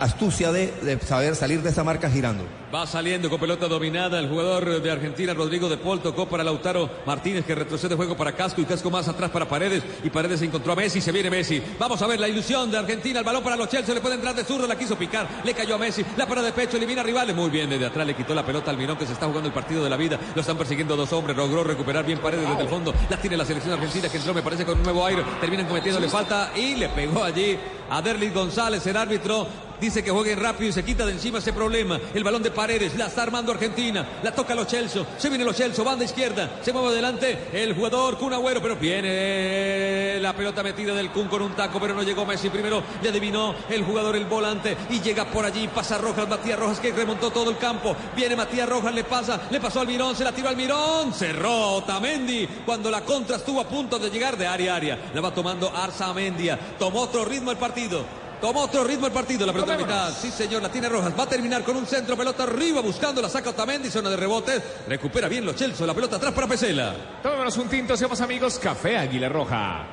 [0.00, 2.44] astucia de, de saber salir de esa marca girando.
[2.74, 6.90] Va saliendo con pelota dominada el jugador de Argentina, Rodrigo de Paul, tocó para Lautaro
[7.06, 9.84] Martínez que retrocede juego para Casco y Casco más atrás para Paredes.
[10.02, 11.62] Y Paredes encontró a Messi, se viene Messi.
[11.78, 14.34] Vamos a ver la ilusión de Argentina, el balón para los Chelsea, le puede entrar
[14.34, 17.04] de zurdo, la quiso picar, le cayó a Messi, la para de pecho, elimina a
[17.04, 19.46] rivales, muy bien, desde atrás le quitó la pelota al Mirón que se está jugando
[19.46, 22.62] el partido de la vida, lo están persiguiendo dos hombres, logró recuperar bien Paredes desde
[22.62, 25.22] el fondo, la tiene la selección argentina que entró me parece con un nuevo aire,
[25.40, 26.23] terminan cometiéndole falta
[26.56, 27.58] y le pegó allí
[27.90, 29.46] a Derlis González, el árbitro
[29.80, 32.00] Dice que jueguen rápido y se quita de encima ese problema.
[32.14, 34.06] El balón de Paredes, la está armando Argentina.
[34.22, 35.04] La toca los Chelsea.
[35.18, 36.58] Se viene los Chelsea, banda izquierda.
[36.62, 41.42] Se mueve adelante el jugador Kun Agüero, pero viene la pelota metida del Kun con
[41.42, 42.48] un taco, pero no llegó Messi.
[42.50, 45.68] Primero le adivinó el jugador, el volante, y llega por allí.
[45.68, 47.96] Pasa Rojas, Matías Rojas que remontó todo el campo.
[48.16, 51.12] Viene Matías Rojas, le pasa, le pasó al Mirón, se la tiró al Mirón.
[51.12, 55.10] Cerró Otamendi cuando la contra estuvo a punto de llegar de área a área.
[55.14, 56.58] La va tomando Arzamendia.
[56.78, 58.23] Tomó otro ritmo el partido.
[58.44, 60.12] Tomó otro ritmo el partido, la pelota mitad.
[60.12, 61.18] Sí, señor, la tiene Rojas.
[61.18, 64.62] Va a terminar con un centro, pelota arriba, buscando, la saca Otamendi, zona de rebotes.
[64.86, 66.94] Recupera bien los Chelsea, la pelota atrás para Pesela.
[67.22, 68.58] Tomémonos un tinto, seamos amigos.
[68.58, 69.86] Café Águila Roja.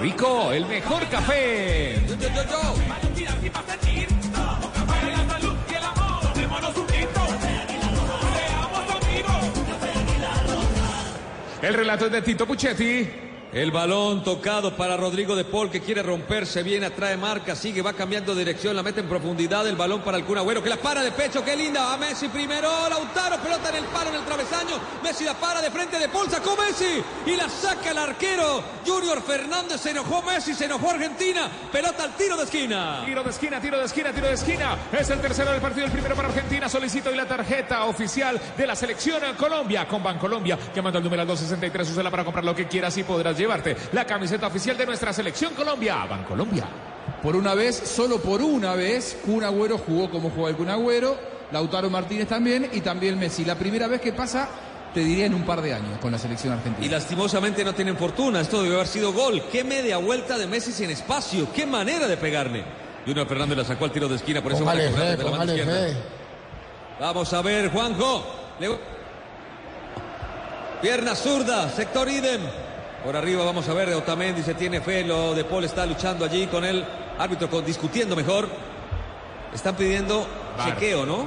[0.00, 1.96] Rico, el mejor café.
[11.60, 13.29] El relato es de Tito Puchetti.
[13.52, 17.92] El balón tocado para Rodrigo de Paul que quiere romperse, viene, atrae marca, sigue, va
[17.94, 21.10] cambiando dirección, la mete en profundidad, el balón para el Kun que la para de
[21.10, 25.24] pecho, qué linda, va Messi primero, Lautaro, pelota en el palo, en el travesaño, Messi
[25.24, 29.80] la para de frente de Paul, sacó Messi y la saca el arquero, Junior Fernández,
[29.80, 33.02] se enojó Messi, se enojó Argentina, pelota al tiro de esquina.
[33.04, 34.78] Tiro de esquina, tiro de esquina, tiro de esquina.
[34.92, 36.68] Es el tercero del partido, el primero para Argentina.
[36.68, 41.04] Solicito hoy la tarjeta oficial de la selección en Colombia con Bancolombia, que manda el
[41.04, 41.90] número al 263.
[41.90, 45.54] Úsala para comprar lo que quieras y podrás llevarte la camiseta oficial de nuestra selección
[45.54, 46.04] Colombia.
[46.08, 46.64] Bancolombia.
[47.22, 51.16] Por una vez, solo por una vez, Kun Agüero jugó como jugó el Kun Agüero,
[51.52, 53.44] Lautaro Martínez también y también Messi.
[53.44, 54.48] La primera vez que pasa,
[54.94, 56.86] te diría en un par de años con la selección argentina.
[56.86, 59.42] Y lastimosamente no tienen fortuna, esto debe haber sido gol.
[59.52, 62.64] Qué media vuelta de Messi sin espacio, qué manera de pegarle.
[63.06, 65.56] Junior Fernández la sacó al tiro de esquina, por eso Póngale fe, desde la póngale
[65.56, 65.80] izquierda.
[65.88, 65.96] fe.
[67.00, 68.24] Vamos a ver, Juanjo.
[68.60, 68.78] Le-
[70.80, 72.40] Pierna zurda, sector idem.
[73.04, 76.24] Por arriba vamos a ver de Otamendi, se tiene fe, lo de Paul está luchando
[76.24, 76.84] allí con el
[77.18, 78.48] árbitro, con, discutiendo mejor.
[79.54, 80.26] Están pidiendo
[80.56, 80.68] Bar.
[80.74, 81.26] chequeo, ¿no?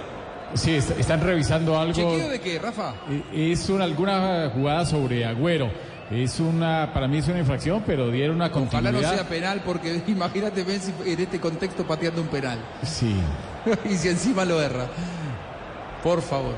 [0.53, 1.93] Sí, est- están revisando algo.
[1.93, 2.93] ¿Chequeo de qué, Rafa?
[3.33, 5.71] Es una, alguna jugada sobre Agüero.
[6.11, 8.59] Es una, para mí es una infracción, pero dieron una Ojalá
[8.91, 9.09] continuidad.
[9.11, 12.59] no sea penal, porque imagínate Messi en este contexto pateando un penal.
[12.83, 13.15] Sí.
[13.89, 14.85] y si encima lo erra.
[16.03, 16.53] Por favor.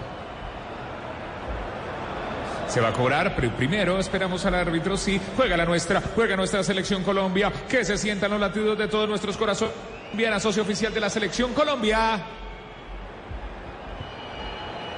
[2.75, 4.97] Se va a cobrar, pero primero esperamos al árbitro.
[4.97, 7.49] Sí, juega la nuestra, juega nuestra selección Colombia.
[7.69, 9.73] Que se sientan los latidos de todos nuestros corazones.
[10.11, 12.21] Viana, socio oficial de la selección Colombia.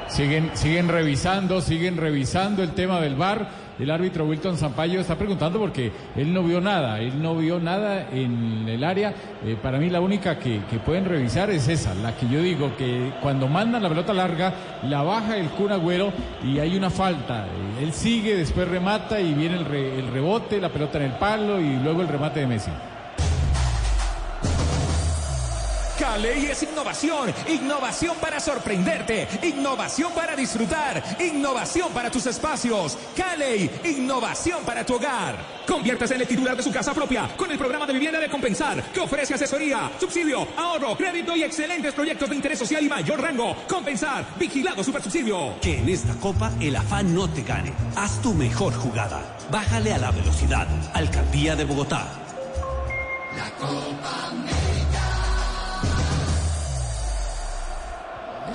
[0.08, 3.48] Siguen, siguen revisando, siguen revisando el tema del VAR.
[3.80, 8.08] El árbitro Wilton Zampayo está preguntando porque él no vio nada, él no vio nada
[8.12, 9.14] en el área.
[9.46, 12.72] Eh, para mí la única que, que pueden revisar es esa, la que yo digo
[12.78, 14.54] que cuando mandan la pelota larga,
[14.84, 16.12] la baja el Kun Agüero
[16.44, 17.46] y hay una falta.
[17.46, 21.60] Eh, Él sigue, después remata y viene el, el rebote, la pelota en el palo
[21.62, 22.72] y luego el remate de Messi.
[26.08, 32.98] Caley es innovación, innovación para sorprenderte, innovación para disfrutar, innovación para tus espacios.
[33.14, 35.36] Caley, innovación para tu hogar.
[35.68, 38.82] Conviértase en el titular de su casa propia con el programa de vivienda de Compensar,
[38.94, 43.54] que ofrece asesoría, subsidio, ahorro, crédito y excelentes proyectos de interés social y mayor rango.
[43.68, 45.60] Compensar, vigilado supersubsidio.
[45.60, 47.74] Que en esta copa el afán no te gane.
[47.98, 49.38] Haz tu mejor jugada.
[49.52, 50.68] Bájale a la velocidad.
[50.94, 52.08] Alcaldía de Bogotá.
[53.36, 54.32] La Copa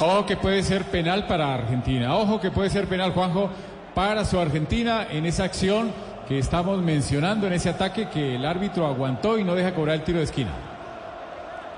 [0.03, 2.17] Ojo que puede ser penal para Argentina.
[2.17, 3.49] Ojo que puede ser penal, Juanjo,
[3.95, 5.93] para su Argentina en esa acción
[6.29, 10.03] que estamos mencionando, en ese ataque que el árbitro aguantó y no deja cobrar el
[10.03, 10.51] tiro de esquina.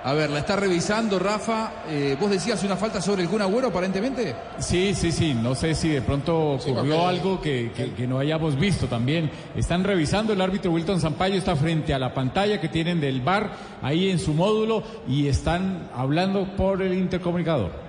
[0.04, 1.72] A ver, la está revisando Rafa.
[1.88, 4.34] Eh, ¿Vos decías una falta sobre el Kun Agüero aparentemente?
[4.58, 5.32] Sí, sí, sí.
[5.34, 9.30] No sé si de pronto ocurrió algo que, que- que no hayamos visto también.
[9.56, 13.50] Están revisando, el árbitro Wilton Sampaio está frente a la pantalla que tienen del bar
[13.82, 17.83] ahí en su módulo y están hablando por el intercomunicador.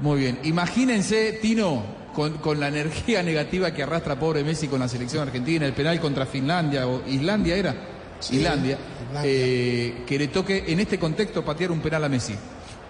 [0.00, 0.38] Muy bien.
[0.44, 1.82] Imagínense, Tino,
[2.14, 6.00] con, con la energía negativa que arrastra pobre Messi con la selección argentina, el penal
[6.00, 7.74] contra Finlandia o Islandia era.
[8.30, 8.78] Islandia.
[9.22, 12.34] eh, que le toque en este contexto patear un penal a Messi.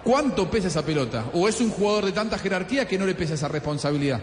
[0.02, 1.26] ¿Cuánto pesa esa pelota?
[1.34, 4.20] ¿O es un jugador de tanta jerarquía que no le pesa esa responsabilidad?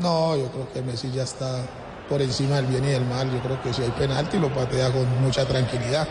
[0.00, 1.64] No, yo creo que Messi ya está
[2.08, 3.30] por encima del bien y del mal.
[3.32, 6.06] Yo creo que si hay penalti lo patea con mucha tranquilidad.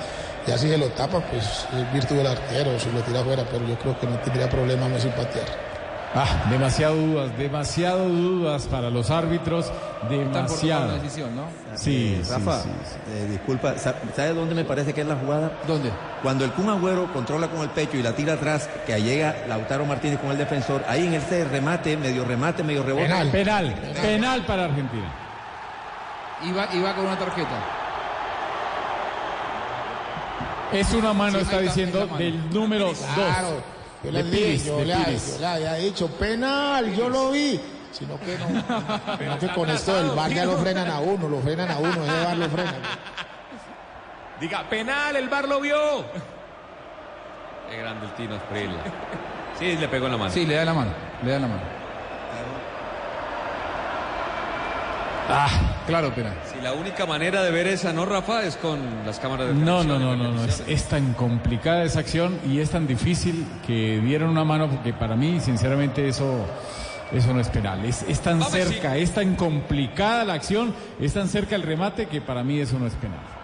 [0.46, 3.66] Ya si se lo tapa, pues es virtud del arquero, si lo tira afuera, pero
[3.68, 5.71] yo creo que no tendría problema Messi patear.
[6.14, 9.72] Ah, demasiado dudas, demasiado dudas para los árbitros,
[10.10, 10.92] demasiado.
[11.00, 11.44] decisión, ¿no?
[11.76, 12.70] Sí, Eh, sí, Rafa, sí,
[13.14, 15.54] eh, disculpa, sa- ¿sabe dónde me parece que es la jugada?
[15.66, 15.90] ¿Dónde?
[16.22, 19.86] Cuando el Kun Agüero controla con el pecho y la tira atrás, que llega Lautaro
[19.86, 23.06] Martínez con el defensor, ahí en ese remate, medio remate, medio rebote.
[23.06, 25.10] Penal, penal, penal para Argentina.
[26.44, 27.56] Y va, y va con una tarjeta.
[30.74, 32.18] Es una mano, Sí, está diciendo, la mano.
[32.18, 32.98] del número 2.
[33.16, 33.50] Claro,
[34.04, 35.34] yo le dije, Pires, yo, le, Pires.
[35.34, 37.60] yo le había dicho penal, yo lo vi.
[37.92, 38.48] Sino que no,
[39.18, 42.06] sino que con esto del bar ya lo frenan a uno, lo frenan a uno,
[42.06, 42.82] ese bar lo frenan.
[44.40, 46.06] Diga, penal, el bar lo vio.
[47.70, 48.82] Qué grande el Tino Asprilla.
[49.60, 50.32] Sí, le pegó en la mano.
[50.32, 50.92] Sí, le da la mano,
[51.24, 51.62] le da la mano.
[55.30, 55.50] Ah,
[55.86, 56.34] claro, penal.
[56.62, 58.44] La única manera de ver esa, ¿no, Rafa?
[58.44, 60.44] Es con las cámaras de No, no, no, no, no.
[60.46, 65.16] Es, tan complicada esa acción y es tan difícil que dieron una mano porque para
[65.16, 66.46] mí, sinceramente, eso,
[67.12, 67.84] eso no es penal.
[67.84, 72.06] Es, es tan Vamos, cerca, es tan complicada la acción, es tan cerca el remate
[72.06, 73.41] que para mí eso no es penal.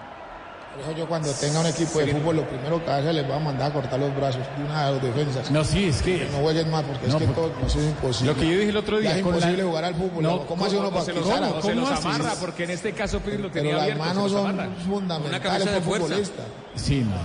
[0.78, 3.38] Por eso yo cuando tenga un equipo de fútbol, lo primero que haga les va
[3.38, 5.50] a mandar a cortar los brazos de una de las defensas.
[5.52, 6.28] No, sí, es que...
[6.32, 8.34] no jueguen más porque No, es que porque- todo eso es imposible.
[8.34, 10.24] Lo que yo dije el otro día, Ya es con la- imposible jugar al fútbol.
[10.24, 12.70] No, ¿Cómo hace uno para se los, quitar a- o se los amarra, porque en
[12.70, 14.04] este caso Pires lo Pero tenía las abierto.
[14.04, 16.06] se manos son fundamentales para fuerza.
[16.08, 16.44] futbolista.
[16.76, 17.16] Sí, no.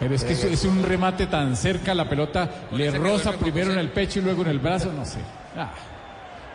[0.00, 3.70] Pero es que es, es un remate tan cerca, la pelota le que roza primero
[3.72, 5.18] en el pecho y luego en el brazo, no sé.
[5.56, 5.70] Ah.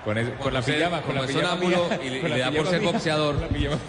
[0.05, 2.51] Con, el- con la pijama, con la es pijama sonámbulo mía, y, le- y da
[2.51, 3.35] por ser mía, boxeador.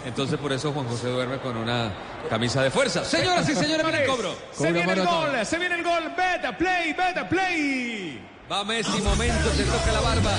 [0.05, 1.91] Entonces por eso Juan José duerme con una
[2.29, 3.05] camisa de fuerza.
[3.05, 4.35] Señoras y señores, viene el cobro.
[4.51, 6.03] Se viene el gol, se viene el gol.
[6.15, 8.27] Beta play, beta play.
[8.51, 10.31] Va Messi, momento, se toca la barba.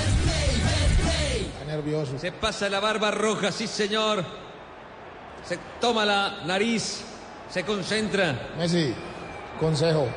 [1.35, 2.19] Está nervioso.
[2.19, 4.23] Se pasa la barba roja, sí señor.
[5.43, 7.03] Se toma la nariz,
[7.49, 8.49] se concentra.
[8.57, 8.93] Messi,
[9.59, 10.07] consejo,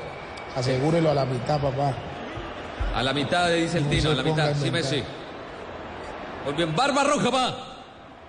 [0.55, 1.95] asegúrelo a la mitad, papá.
[2.95, 4.55] A la mitad, dice el No Tino, a la mitad.
[4.55, 4.71] Sí.
[4.71, 5.03] Messi.
[6.47, 7.57] Muy bien, barba roja va.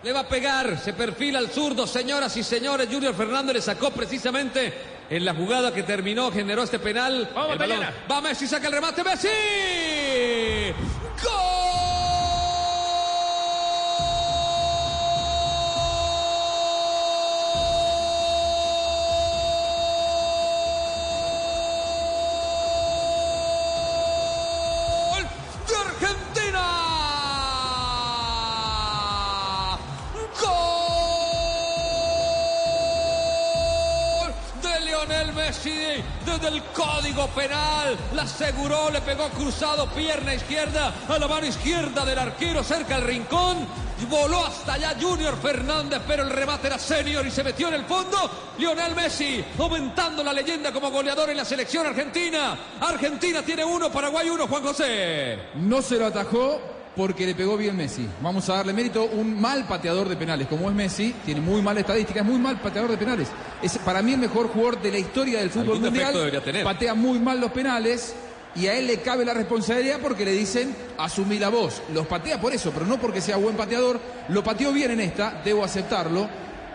[0.01, 2.87] Le va a pegar, se perfila al zurdo, señoras y señores.
[2.91, 4.73] Junior Fernández le sacó precisamente
[5.07, 7.29] en la jugada que terminó, generó este penal.
[7.35, 7.85] Vamos, El balón-.
[8.11, 9.27] Va Messi, saca el remate, Messi.
[11.23, 11.66] ¡Gol
[37.27, 42.95] penal, la aseguró, le pegó cruzado, pierna izquierda, a la mano izquierda del arquero, cerca
[42.95, 43.67] al rincón.
[44.09, 47.85] Voló hasta allá Junior Fernández, pero el remate era senior y se metió en el
[47.85, 48.53] fondo.
[48.57, 52.57] Lionel Messi aumentando la leyenda como goleador en la selección argentina.
[52.79, 55.39] Argentina tiene uno, Paraguay uno, Juan José.
[55.55, 58.07] No se lo atajó porque le pegó bien Messi.
[58.21, 59.05] Vamos a darle mérito.
[59.05, 62.59] Un mal pateador de penales, como es Messi, tiene muy mala estadística, es muy mal
[62.59, 63.27] pateador de penales.
[63.61, 66.11] Es para mí el mejor jugador de la historia del fútbol mundial.
[66.13, 66.63] debería tener.
[66.63, 68.15] Patea muy mal los penales.
[68.55, 71.83] Y a él le cabe la responsabilidad porque le dicen asumí la voz.
[71.93, 73.99] Los patea por eso, pero no porque sea buen pateador.
[74.29, 76.27] Lo pateó bien en esta, debo aceptarlo.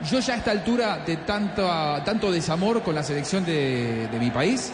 [0.09, 1.63] Yo ya a esta altura de tanto,
[2.05, 4.71] tanto desamor con la selección de, de mi país,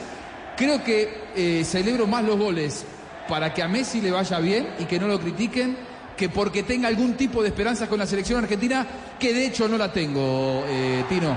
[0.57, 2.84] creo que eh, celebro más los goles
[3.29, 5.76] para que a Messi le vaya bien y que no lo critiquen
[6.16, 8.85] que porque tenga algún tipo de esperanza con la selección argentina,
[9.20, 11.37] que de hecho no la tengo, eh, Tino.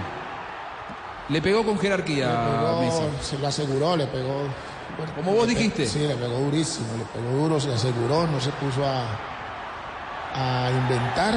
[1.30, 3.30] Le pegó con jerarquía Le a pegó, Messi.
[3.30, 4.42] se lo aseguró, le pegó.
[5.16, 5.86] Como vos dijiste.
[5.86, 9.06] Sí, le pegó durísimo, le pegó duro, se aseguró, no se puso a,
[10.34, 11.36] a inventar.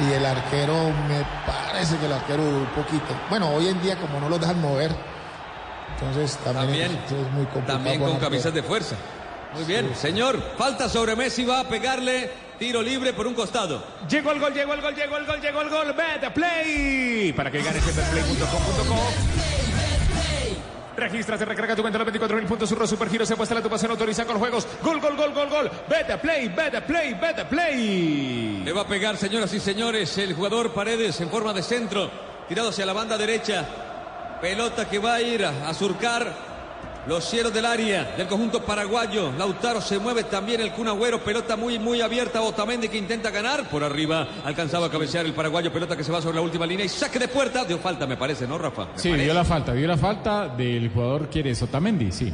[0.00, 0.74] Y el arquero,
[1.08, 3.06] me parece que el arquero duró un poquito.
[3.28, 4.90] Bueno, hoy en día, como no lo dejan mover,
[5.94, 7.78] entonces también, También, es, es muy complicado.
[7.78, 8.96] También con camisas de fuerza.
[9.54, 10.40] Muy bien, señor.
[10.56, 13.82] Falta sobre Messi, va a pegarle tiro libre por un costado.
[14.08, 15.94] Llegó el gol, llegó el gol, llegó el gol, llegó el gol.
[15.94, 17.32] Bet Play.
[17.32, 18.94] Para que ganes en betplay.com.co.
[20.96, 24.26] Regístrate, recarga tu cuenta los 24 puntos, surro supergiro, se apuesta la tu pasión, autoriza
[24.26, 24.66] con juegos.
[24.82, 25.70] Gol, gol, gol, gol, gol.
[25.88, 28.62] Vete Play, vete Play, vete Play.
[28.64, 32.10] Le va a pegar, señoras y señores, el jugador Paredes en forma de centro,
[32.48, 33.66] tirado hacia la banda derecha.
[34.42, 36.49] Pelota que va a ir a, a surcar
[37.06, 39.32] los cielos del área del conjunto paraguayo.
[39.38, 42.42] Lautaro se mueve también el Kun Agüero, pelota muy, muy abierta.
[42.42, 43.68] Otamendi que intenta ganar.
[43.68, 46.84] Por arriba alcanzaba a cabecear el paraguayo, pelota que se va sobre la última línea
[46.84, 47.64] y saque de puerta.
[47.64, 48.86] Dio falta, me parece, ¿no, Rafa?
[48.86, 49.24] Me Sí, parece.
[49.24, 52.12] vio la falta, vio la falta del jugador, ¿quiere Otamendi?
[52.12, 52.32] Sí.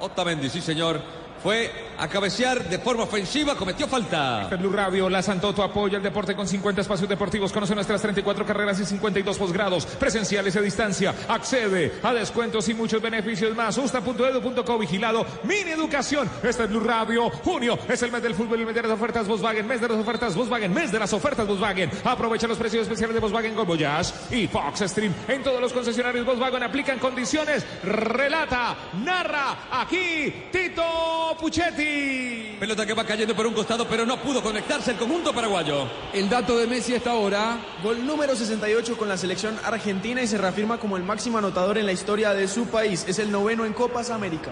[0.00, 1.00] Otamendi, sí, señor.
[1.42, 4.48] Fue a cabecear de forma ofensiva, cometió falta.
[4.58, 7.52] Blue Radio, la Santoto apoya el deporte con 50 espacios deportivos.
[7.52, 11.14] Conoce nuestras 34 carreras y 52 posgrados presenciales a distancia.
[11.28, 13.76] Accede a descuentos y muchos beneficios más.
[13.76, 15.26] Usta.edu.co vigilado.
[15.42, 16.30] Mini Educación.
[16.42, 17.28] Este es Blue Radio.
[17.30, 19.66] Junio es el mes del fútbol y el mes de las ofertas Volkswagen.
[19.66, 20.72] Mes de las ofertas Volkswagen.
[20.72, 21.90] Mes de las ofertas Volkswagen.
[22.04, 25.12] Aprovecha los precios especiales de Volkswagen con Voyage y Fox Stream.
[25.26, 27.66] En todos los concesionarios Volkswagen aplican condiciones.
[27.82, 32.56] Relata, narra aquí Tito Puchetti.
[32.58, 35.88] Pelota que va cayendo por un costado, pero no pudo conectarse el conjunto paraguayo.
[36.12, 37.58] El dato de Messi hasta ahora.
[37.82, 41.86] Gol número 68 con la selección argentina y se reafirma como el máximo anotador en
[41.86, 43.04] la historia de su país.
[43.08, 44.50] Es el noveno en Copas América.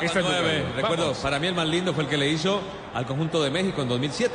[0.00, 0.64] Este nueve.
[0.76, 2.60] Recuerdo, para mí el más lindo fue el que le hizo
[2.94, 4.34] al conjunto de México en 2007.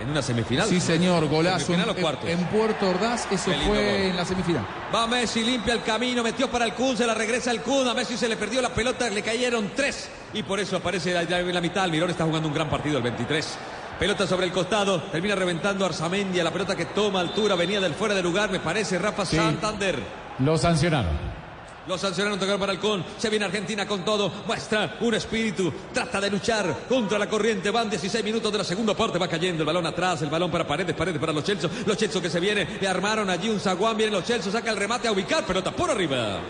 [0.00, 0.68] En una semifinal.
[0.68, 1.66] Sí, señor, golazo.
[1.66, 3.76] Semifinal En, Puerto Ordaz, eso fue gol.
[3.76, 4.66] en la semifinal.
[4.94, 7.86] Va Messi, limpia el camino, metió para el Kun, se la regresa el Kun.
[7.86, 10.08] A Messi se le perdió la pelota, le cayeron tres.
[10.34, 11.84] Y por eso aparece allá en la mitad.
[11.84, 13.58] Almirón está jugando un gran partido, el 23.
[13.98, 16.42] Pelota sobre el costado, termina reventando Arzamendia.
[16.42, 19.36] La pelota que toma altura venía del fuera de lugar, me parece, Rafa Sí.
[19.36, 20.00] Santander.
[20.40, 21.41] Lo sancionaron.
[21.86, 23.04] Los sancionaron tocaron para Halcón.
[23.18, 24.30] Se viene Argentina con todo.
[24.46, 25.72] Muestra un espíritu.
[25.92, 27.70] Trata de luchar contra la corriente.
[27.70, 29.18] Van 16 minutos de la segunda parte.
[29.18, 30.22] Va cayendo el balón atrás.
[30.22, 30.94] El balón para Paredes.
[30.94, 31.68] Paredes para los Chelsea.
[31.84, 32.78] Los Chelsea que se viene.
[32.80, 33.96] Le armaron allí un zaguán.
[33.96, 34.52] Vienen los Chelsea.
[34.52, 35.44] Saca el remate a ubicar.
[35.44, 36.40] Pelota por arriba.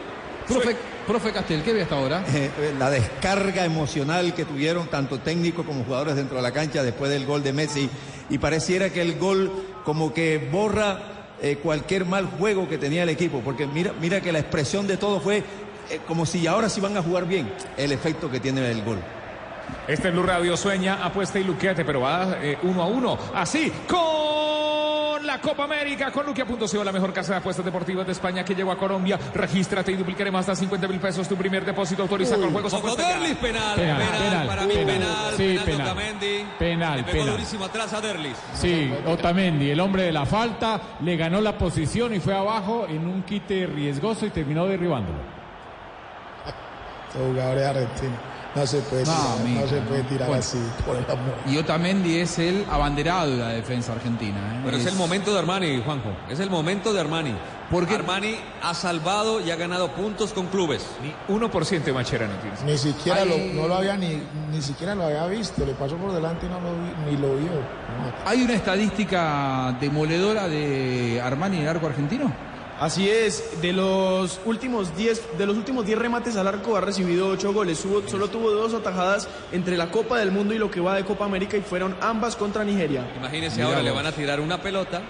[0.47, 0.77] Profe,
[1.07, 2.25] profe Castel, ¿qué ve hasta ahora?
[2.35, 7.11] Eh, la descarga emocional que tuvieron tanto técnicos como jugadores dentro de la cancha después
[7.11, 7.89] del gol de Messi
[8.29, 9.51] y pareciera que el gol
[9.85, 11.12] como que borra
[11.43, 14.97] eh, cualquier mal juego que tenía el equipo porque mira mira que la expresión de
[14.97, 15.43] todo fue
[15.91, 18.99] eh, como si ahora sí van a jugar bien el efecto que tiene el gol.
[19.89, 23.19] Este es Blue Radio sueña, apuesta y luqueate, pero va eh, uno a uno.
[23.35, 23.73] Así,
[25.25, 28.73] la Copa América, con Luquia.co, la mejor casa de apuestas deportivas de España que llegó
[28.73, 29.19] a Colombia.
[29.35, 32.03] Regístrate y duplicaremos hasta 50 mil pesos tu primer depósito.
[32.03, 32.73] Autoriza con juegos.
[32.75, 34.87] Penal, Penal, penal, penal, para mí penal.
[34.95, 35.81] penal, Sí, penal.
[35.89, 36.45] Otamendi.
[36.59, 37.31] Penal, Le pegó penal.
[37.33, 38.37] durísimo atrás a Derlis.
[38.55, 43.07] Sí, Otamendi, el hombre de la falta, le ganó la posición y fue abajo en
[43.07, 45.19] un quite riesgoso y terminó derribándolo.
[47.13, 48.32] Jugadores argentinos.
[48.55, 50.41] No se puede No, tirar, no, amigo, se puede tirar Bueno.
[50.41, 51.35] así, por el amor.
[51.47, 54.37] Y Otamendi es el abanderado de la defensa argentina.
[54.39, 54.61] ¿eh?
[54.65, 56.11] Pero es el momento de Armani, Juanjo.
[56.29, 57.35] Es el momento de Armani.
[57.71, 60.85] Porque Armani ha salvado y ha ganado puntos con clubes.
[61.03, 62.63] Ni 1% de Macherano tienes.
[62.63, 66.13] Ni siquiera lo, no lo había ni, ni siquiera lo había visto, le pasó por
[66.13, 67.53] delante y no lo vi- ni lo vio.
[67.53, 68.13] No.
[68.31, 72.31] ¿Hay una estadística demoledora de Armani en el arco argentino?
[72.83, 77.29] Así es, de los últimos 10 de los últimos 10 remates al arco ha recibido
[77.29, 77.85] 8 goles.
[77.85, 81.05] Hubo- solo tuvo dos atajadas entre la Copa del Mundo y lo que va de
[81.05, 83.05] Copa América y fueron ambas contra Nigeria.
[83.17, 85.01] Imagínense Mira ahora, le van a tirar una pelota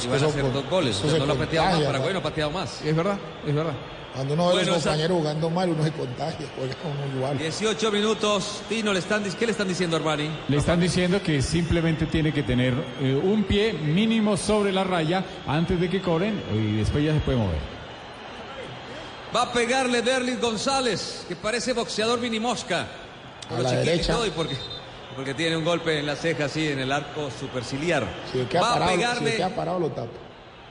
[0.00, 1.02] y van a hacer con- dos goles.
[1.18, 2.82] No lo ha pateado más, Paraguay no ha pateado más.
[2.82, 3.72] Es verdad, es verdad.
[4.14, 7.16] Cuando uno ve a Bueno, los esa- compañeros jugando mal, uno se contagia, juega uno
[7.16, 7.38] igual.
[7.38, 8.62] 18 minutos.
[8.68, 10.30] Tino, le están, ¿qué le están diciendo a Armani?
[10.48, 15.24] Le están diciendo que simplemente tiene que tener eh, un pie mínimo sobre la raya
[15.48, 17.58] antes de que cobren y después ya se puede mover.
[19.34, 22.86] Va a pegarle Derlis González, que parece boxeador mini mosca.
[23.48, 24.16] Por A la derecha.
[24.24, 24.56] y porque,
[25.16, 28.06] porque tiene un golpe en la ceja así en el arco superciliar.
[28.30, 29.30] Si el que ha Va a parado, si pegarle.
[29.32, 30.08] el que ha parado lo tapa.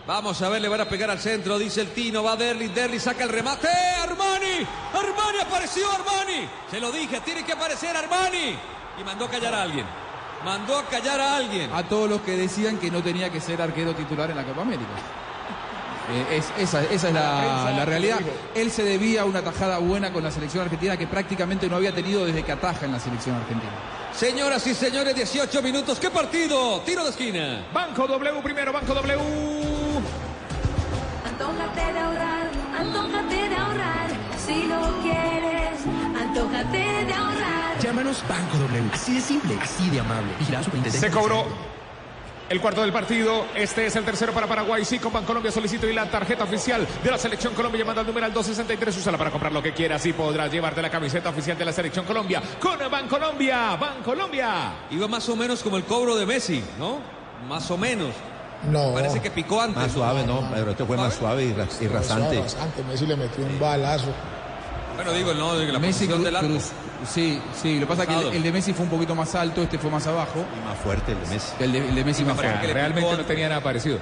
[0.06, 3.04] Vamos a ver, le van a pegar al centro, dice el Tino, va Derlis, Derlis
[3.04, 3.68] saca el remate.
[3.68, 4.68] ¡Eh, Armani!
[4.94, 6.48] ¡Armani apareció Armani!
[6.70, 8.58] Se lo dije, tiene que aparecer Armani.
[9.00, 9.86] Y mandó a callar a alguien.
[10.44, 11.72] Mandó a callar a alguien.
[11.74, 14.62] A todos los que decían que no tenía que ser arquero titular en la Copa
[14.64, 14.92] América.
[16.12, 18.20] Eh, es- esa, esa es la, la realidad.
[18.54, 21.96] Él se debía a una tajada buena con la selección argentina que prácticamente no había
[21.96, 23.72] tenido desde que ataja en la selección argentina.
[24.14, 25.98] Señoras y señores, 18 minutos.
[25.98, 26.82] ¿Qué partido?
[26.82, 27.66] Tiro de esquina.
[27.74, 29.73] Banco W primero, Banco W.
[31.34, 34.08] Antójate de ahorrar, antójate de ahorrar.
[34.38, 35.80] Si lo quieres,
[36.16, 37.80] antójate de ahorrar.
[37.82, 38.90] Llámanos Banco W.
[38.94, 40.32] Así de simple, así de amable.
[40.92, 41.46] Se cobró
[42.50, 43.48] el cuarto del partido.
[43.56, 44.86] Este es el tercero para Paraguay.
[44.86, 48.32] Sí, con Bancolombia solicito y la tarjeta oficial de la Selección Colombia llamando al numeral
[48.32, 48.96] 263.
[48.96, 52.06] Úsala para comprar lo que quieras y podrás llevarte la camiseta oficial de la Selección
[52.06, 53.76] Colombia con Bancolombia.
[53.76, 54.86] Bancolombia.
[54.92, 57.00] Iba más o menos como el cobro de Messi, ¿no?
[57.50, 58.14] Más o menos.
[58.72, 58.94] No.
[58.94, 59.76] Parece que picó antes.
[59.78, 62.42] Más suave, no, pero este fue más suave y, ra- y rasante.
[62.42, 64.08] Rasante, Messi le metió un balazo.
[64.96, 66.48] Bueno, digo, no, digo, la Messi posición cru- del arco.
[66.48, 66.72] cruz-
[67.12, 69.64] sí, sí, lo que pasa es que el, de Messi fue un poquito más alto,
[69.64, 70.46] este fue más abajo.
[70.56, 71.52] Y más fuerte el de Messi.
[71.60, 72.74] El de, el de Messi más parece fuerte.
[72.74, 73.98] Realmente no tenía nada parecido.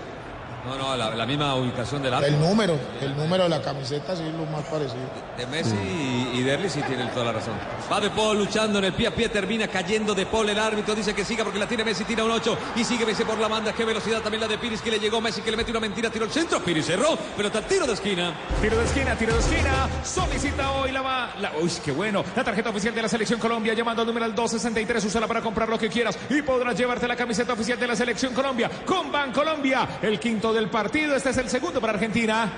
[0.65, 2.27] No, no, la, la misma ubicación del arco.
[2.27, 5.01] El número, el número de la camiseta sí es lo más parecido.
[5.35, 7.53] De Messi y, y Derli sí tienen toda la razón.
[7.91, 10.49] Va De Paul luchando en el pie a pie, termina cayendo De Paul.
[10.49, 13.23] El árbitro dice que siga porque la tiene Messi, tira un 8 y sigue Messi
[13.23, 13.73] por la banda.
[13.73, 16.11] Qué velocidad también la de Piris que le llegó Messi que le mete una mentira,
[16.11, 16.59] tiró el centro.
[16.59, 18.31] Piris cerró, pero está el tiro de esquina.
[18.61, 19.89] Tiro de esquina, tiro de esquina.
[20.03, 21.33] Solicita hoy la va.
[21.39, 22.23] La, uy, qué bueno.
[22.35, 23.73] La tarjeta oficial de la Selección Colombia.
[23.73, 25.05] Llamando al numeral 263.
[25.05, 26.19] Úsala para comprar lo que quieras.
[26.29, 29.97] Y podrás llevarte la camiseta oficial de la Selección Colombia con Bancolombia.
[30.03, 31.15] El quinto del partido.
[31.15, 32.49] Este es el segundo para Argentina.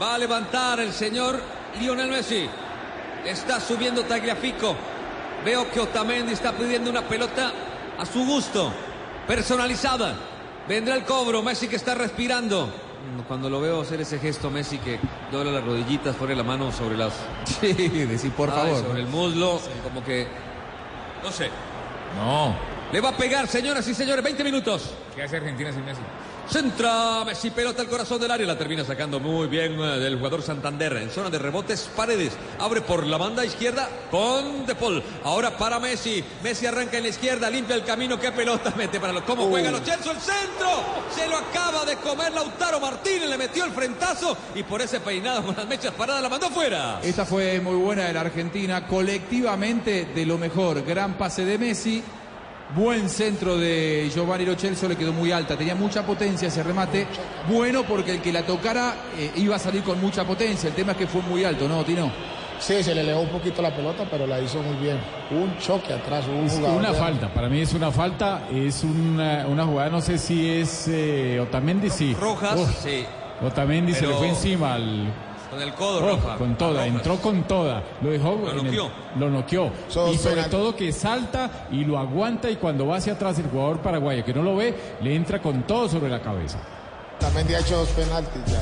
[0.00, 1.40] Va a levantar el señor
[1.80, 2.48] Lionel Messi.
[3.24, 4.74] Está subiendo Tagliafico.
[5.44, 7.52] Veo que Otamendi está pidiendo una pelota
[7.98, 8.72] a su gusto,
[9.26, 10.14] personalizada.
[10.68, 12.72] Vendrá el cobro, Messi que está respirando.
[13.26, 14.98] Cuando lo veo hacer ese gesto, Messi que
[15.32, 17.14] dobla las rodillitas, pone la mano sobre las...
[17.60, 18.82] Sí, decir por Ay, favor.
[18.82, 20.26] sobre el muslo, como que...
[21.22, 21.48] No sé.
[22.16, 22.54] No.
[22.92, 24.90] Le va a pegar, señoras y señores, 20 minutos.
[25.14, 26.00] ¿Qué hace Argentina sin Messi?
[26.50, 30.42] Centra Messi, pelota al corazón del área, la termina sacando muy bien eh, del jugador
[30.42, 30.94] Santander.
[30.96, 35.00] En zona de rebotes, Paredes abre por la banda izquierda con De Paul.
[35.22, 36.24] Ahora para Messi.
[36.42, 38.18] Messi arranca en la izquierda, limpia el camino.
[38.18, 39.22] ¿Qué pelota mete para los?
[39.22, 40.10] ¿Cómo juega los Chelsea?
[40.10, 40.68] El centro.
[41.14, 45.44] Se lo acaba de comer Lautaro Martínez, le metió el frentazo y por ese peinado
[45.44, 46.98] con las mechas paradas la mandó fuera.
[47.00, 50.84] Esta fue muy buena de la Argentina, colectivamente de lo mejor.
[50.84, 52.02] Gran pase de Messi,
[52.76, 57.06] buen centro de Giovanni Lo Celso, le quedó muy alta, tenía mucha potencia ese remate.
[57.48, 60.92] Bueno porque el que la tocara eh, iba a salir con mucha potencia, el tema
[60.92, 62.10] es que fue muy alto, ¿no, Tino?
[62.60, 64.98] Sí, se le elevó un poquito la pelota, pero la hizo muy bien.
[65.30, 66.76] Un choque atrás, un jugador.
[66.78, 70.46] una de- falta, para mí es una falta, es una, una jugada, no sé si
[70.50, 72.14] es eh, Otamendi, sí.
[72.20, 73.06] Rojas, Uf, sí.
[73.42, 75.10] Otamendi se le fue encima al...
[75.50, 76.36] Con el codo, Oh, Roja.
[76.36, 78.90] con toda, entró con toda, lo dejó, Lo en el- noqueó.
[79.18, 79.70] lo noqueó.
[80.12, 80.50] Y sobre penal.
[80.50, 84.32] todo que salta y lo aguanta y cuando va hacia atrás el jugador paraguayo que
[84.32, 86.58] no lo ve, le entra con todo sobre la cabeza.
[87.18, 88.60] También ha hecho dos penaltis ya.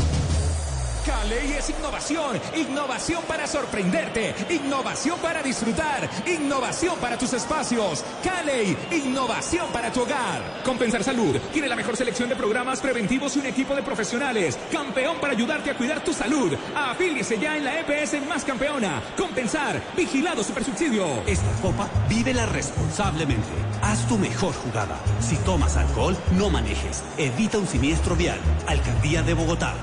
[1.08, 8.04] Caley es innovación, innovación para sorprenderte, innovación para disfrutar, innovación para tus espacios.
[8.22, 10.60] Caley, innovación para tu hogar.
[10.62, 14.58] Compensar Salud tiene la mejor selección de programas preventivos y un equipo de profesionales.
[14.70, 16.52] Campeón para ayudarte a cuidar tu salud.
[16.76, 19.02] Afíliese ya en la EPS más campeona.
[19.16, 21.22] Compensar, vigilado supersubsidio.
[21.26, 23.48] Esta copa vívela responsablemente.
[23.80, 24.98] Haz tu mejor jugada.
[25.20, 27.02] Si tomas alcohol, no manejes.
[27.16, 28.38] Evita un siniestro vial.
[28.66, 29.74] Alcaldía de Bogotá.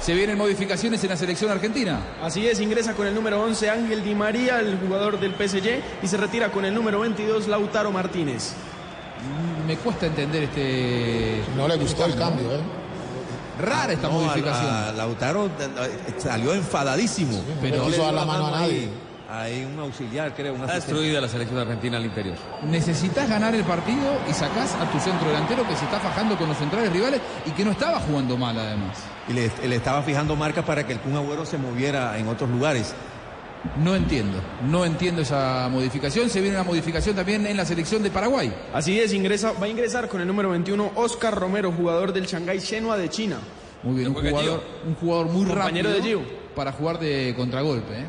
[0.00, 2.00] Se vienen modificaciones en la selección argentina.
[2.20, 6.06] Así es, ingresa con el número 11 Ángel Di María, el jugador del PSG, y
[6.08, 8.52] se retira con el número 22 Lautaro Martínez.
[9.62, 11.42] Mm, Me cuesta entender este.
[11.56, 12.60] No le gustó el cambio, ¿eh?
[13.60, 14.66] Rara esta No, modificación.
[14.74, 15.50] a- a Lautaro eh,
[16.18, 17.40] salió enfadadísimo.
[17.62, 18.88] no le quiso dar la mano a nadie.
[19.34, 20.52] Hay un auxiliar, creo.
[20.52, 22.36] Una Está destruida la selección argentina al interior.
[22.68, 26.48] Necesitas ganar el partido y sacás a tu centro delantero que se está fajando con
[26.48, 28.98] los centrales rivales y que no estaba jugando mal además.
[29.28, 32.50] Y le, le estaba fijando marcas para que el Kun Agüero se moviera en otros
[32.50, 32.94] lugares.
[33.82, 36.28] No entiendo, no entiendo esa modificación.
[36.28, 38.52] Se viene una modificación también en la selección de Paraguay.
[38.74, 42.58] Así es, ingresa, va a ingresar con el número 21 Oscar Romero, jugador del Shanghái
[42.58, 43.38] Shenhua de China.
[43.82, 46.22] Muy bien, un jugador, un jugador muy Compañero rápido de Gio.
[46.54, 47.94] para jugar de contragolpe.
[47.94, 48.06] ¿eh?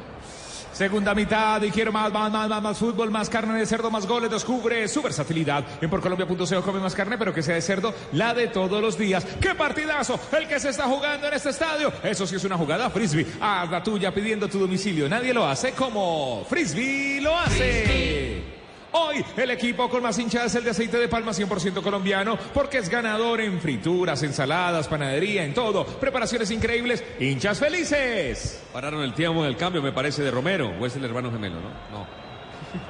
[0.73, 4.29] Segunda mitad y más, más, más, más, más fútbol, más carne de cerdo, más goles.
[4.29, 5.63] Descubre su versatilidad.
[5.81, 9.25] En porcolombia.co come más carne, pero que sea de cerdo, la de todos los días.
[9.39, 10.19] ¡Qué partidazo!
[10.31, 11.93] El que se está jugando en este estadio.
[12.03, 13.27] Eso sí es una jugada frisbee.
[13.39, 15.07] Haz la tuya pidiendo tu domicilio.
[15.07, 18.52] Nadie lo hace como frisbee lo hace.
[18.95, 22.77] Hoy el equipo con más hinchas es el de aceite de palma 100% colombiano porque
[22.77, 25.83] es ganador en frituras, ensaladas, panadería, en todo.
[25.83, 28.63] Preparaciones increíbles, hinchas felices.
[28.71, 30.71] Pararon el tiempo del cambio, me parece, de Romero.
[30.79, 31.69] O es el hermano gemelo, ¿no?
[31.97, 32.07] No.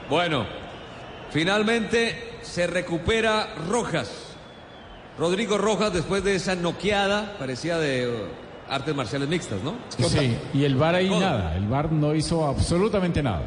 [0.10, 0.46] Bueno,
[1.32, 4.36] finalmente se recupera Rojas.
[5.18, 9.76] Rodrigo Rojas, después de esa noqueada, parecía de uh, artes marciales mixtas, ¿no?
[9.88, 11.56] Sí, y el VAR ahí nada.
[11.56, 13.44] El VAR no hizo absolutamente nada.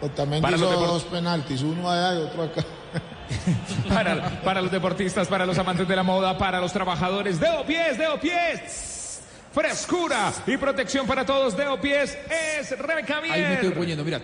[0.00, 2.64] Otamendi Para hizo los depor- dos penaltis, uno allá y otro acá.
[3.88, 7.38] Para, para los deportistas, para los amantes de la moda, para los trabajadores.
[7.38, 8.97] Deo Pies, Deo Pies.
[9.58, 11.56] Frescura y protección para todos.
[11.56, 12.16] Deo Pies
[12.60, 13.34] es Rebeca Mier.
[13.34, 14.20] Ahí me estoy poniendo, mira.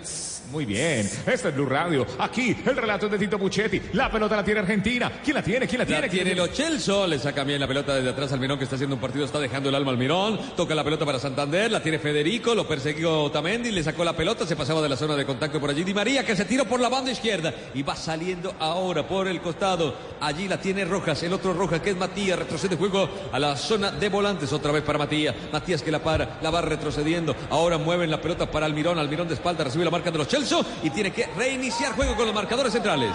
[0.51, 1.11] Muy bien.
[1.27, 2.07] Este es Blue Radio.
[2.19, 3.81] Aquí el relato de Tito Puchetti.
[3.95, 5.11] La pelota la tiene Argentina.
[5.23, 5.67] ¿Quién la tiene?
[5.67, 6.03] ¿Quién la tiene?
[6.03, 8.77] La ¿Quién tiene Lo Celso, le saca bien la pelota desde atrás Almirón que está
[8.77, 11.83] haciendo un partido, está dejando el alma al Almirón, toca la pelota para Santander, la
[11.83, 15.25] tiene Federico, lo persiguió Otamendi, le sacó la pelota, se pasaba de la zona de
[15.25, 18.55] contacto por allí Di María que se tiró por la banda izquierda y va saliendo
[18.59, 22.77] ahora por el costado, allí la tiene Rojas, el otro Rojas que es Matías, retrocede
[22.77, 26.51] juego a la zona de volantes otra vez para Matías, Matías que la para, la
[26.51, 30.19] va retrocediendo, ahora mueven la pelota para Almirón, Almirón de espalda recibe la marca de
[30.19, 33.13] los Celso y tiene que reiniciar juego con los marcadores centrales.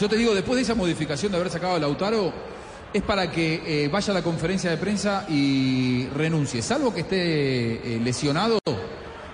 [0.00, 2.32] Yo te digo, después de esa modificación de haber sacado a Lautaro,
[2.92, 6.62] es para que eh, vaya a la conferencia de prensa y renuncie.
[6.62, 7.16] Salvo que esté
[7.96, 8.58] eh, lesionado,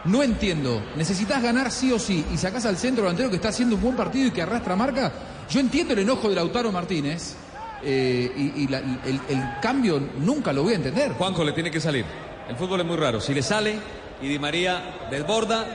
[0.07, 0.83] no entiendo.
[0.97, 3.97] Necesitas ganar sí o sí y sacás al centro delantero que está haciendo un buen
[3.97, 5.13] partido y que arrastra marca.
[5.51, 7.37] Yo entiendo el enojo de Lautaro Martínez
[7.85, 11.13] eh, y, y la- el, el cambio nunca lo voy a entender.
[11.13, 12.05] Juanjo le tiene que salir.
[12.49, 13.21] El fútbol es muy raro.
[13.21, 13.79] Si le sale
[14.21, 15.67] y Di María desborda,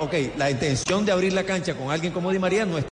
[0.00, 2.82] Ok, la intención de abrir la cancha con alguien como Di María no es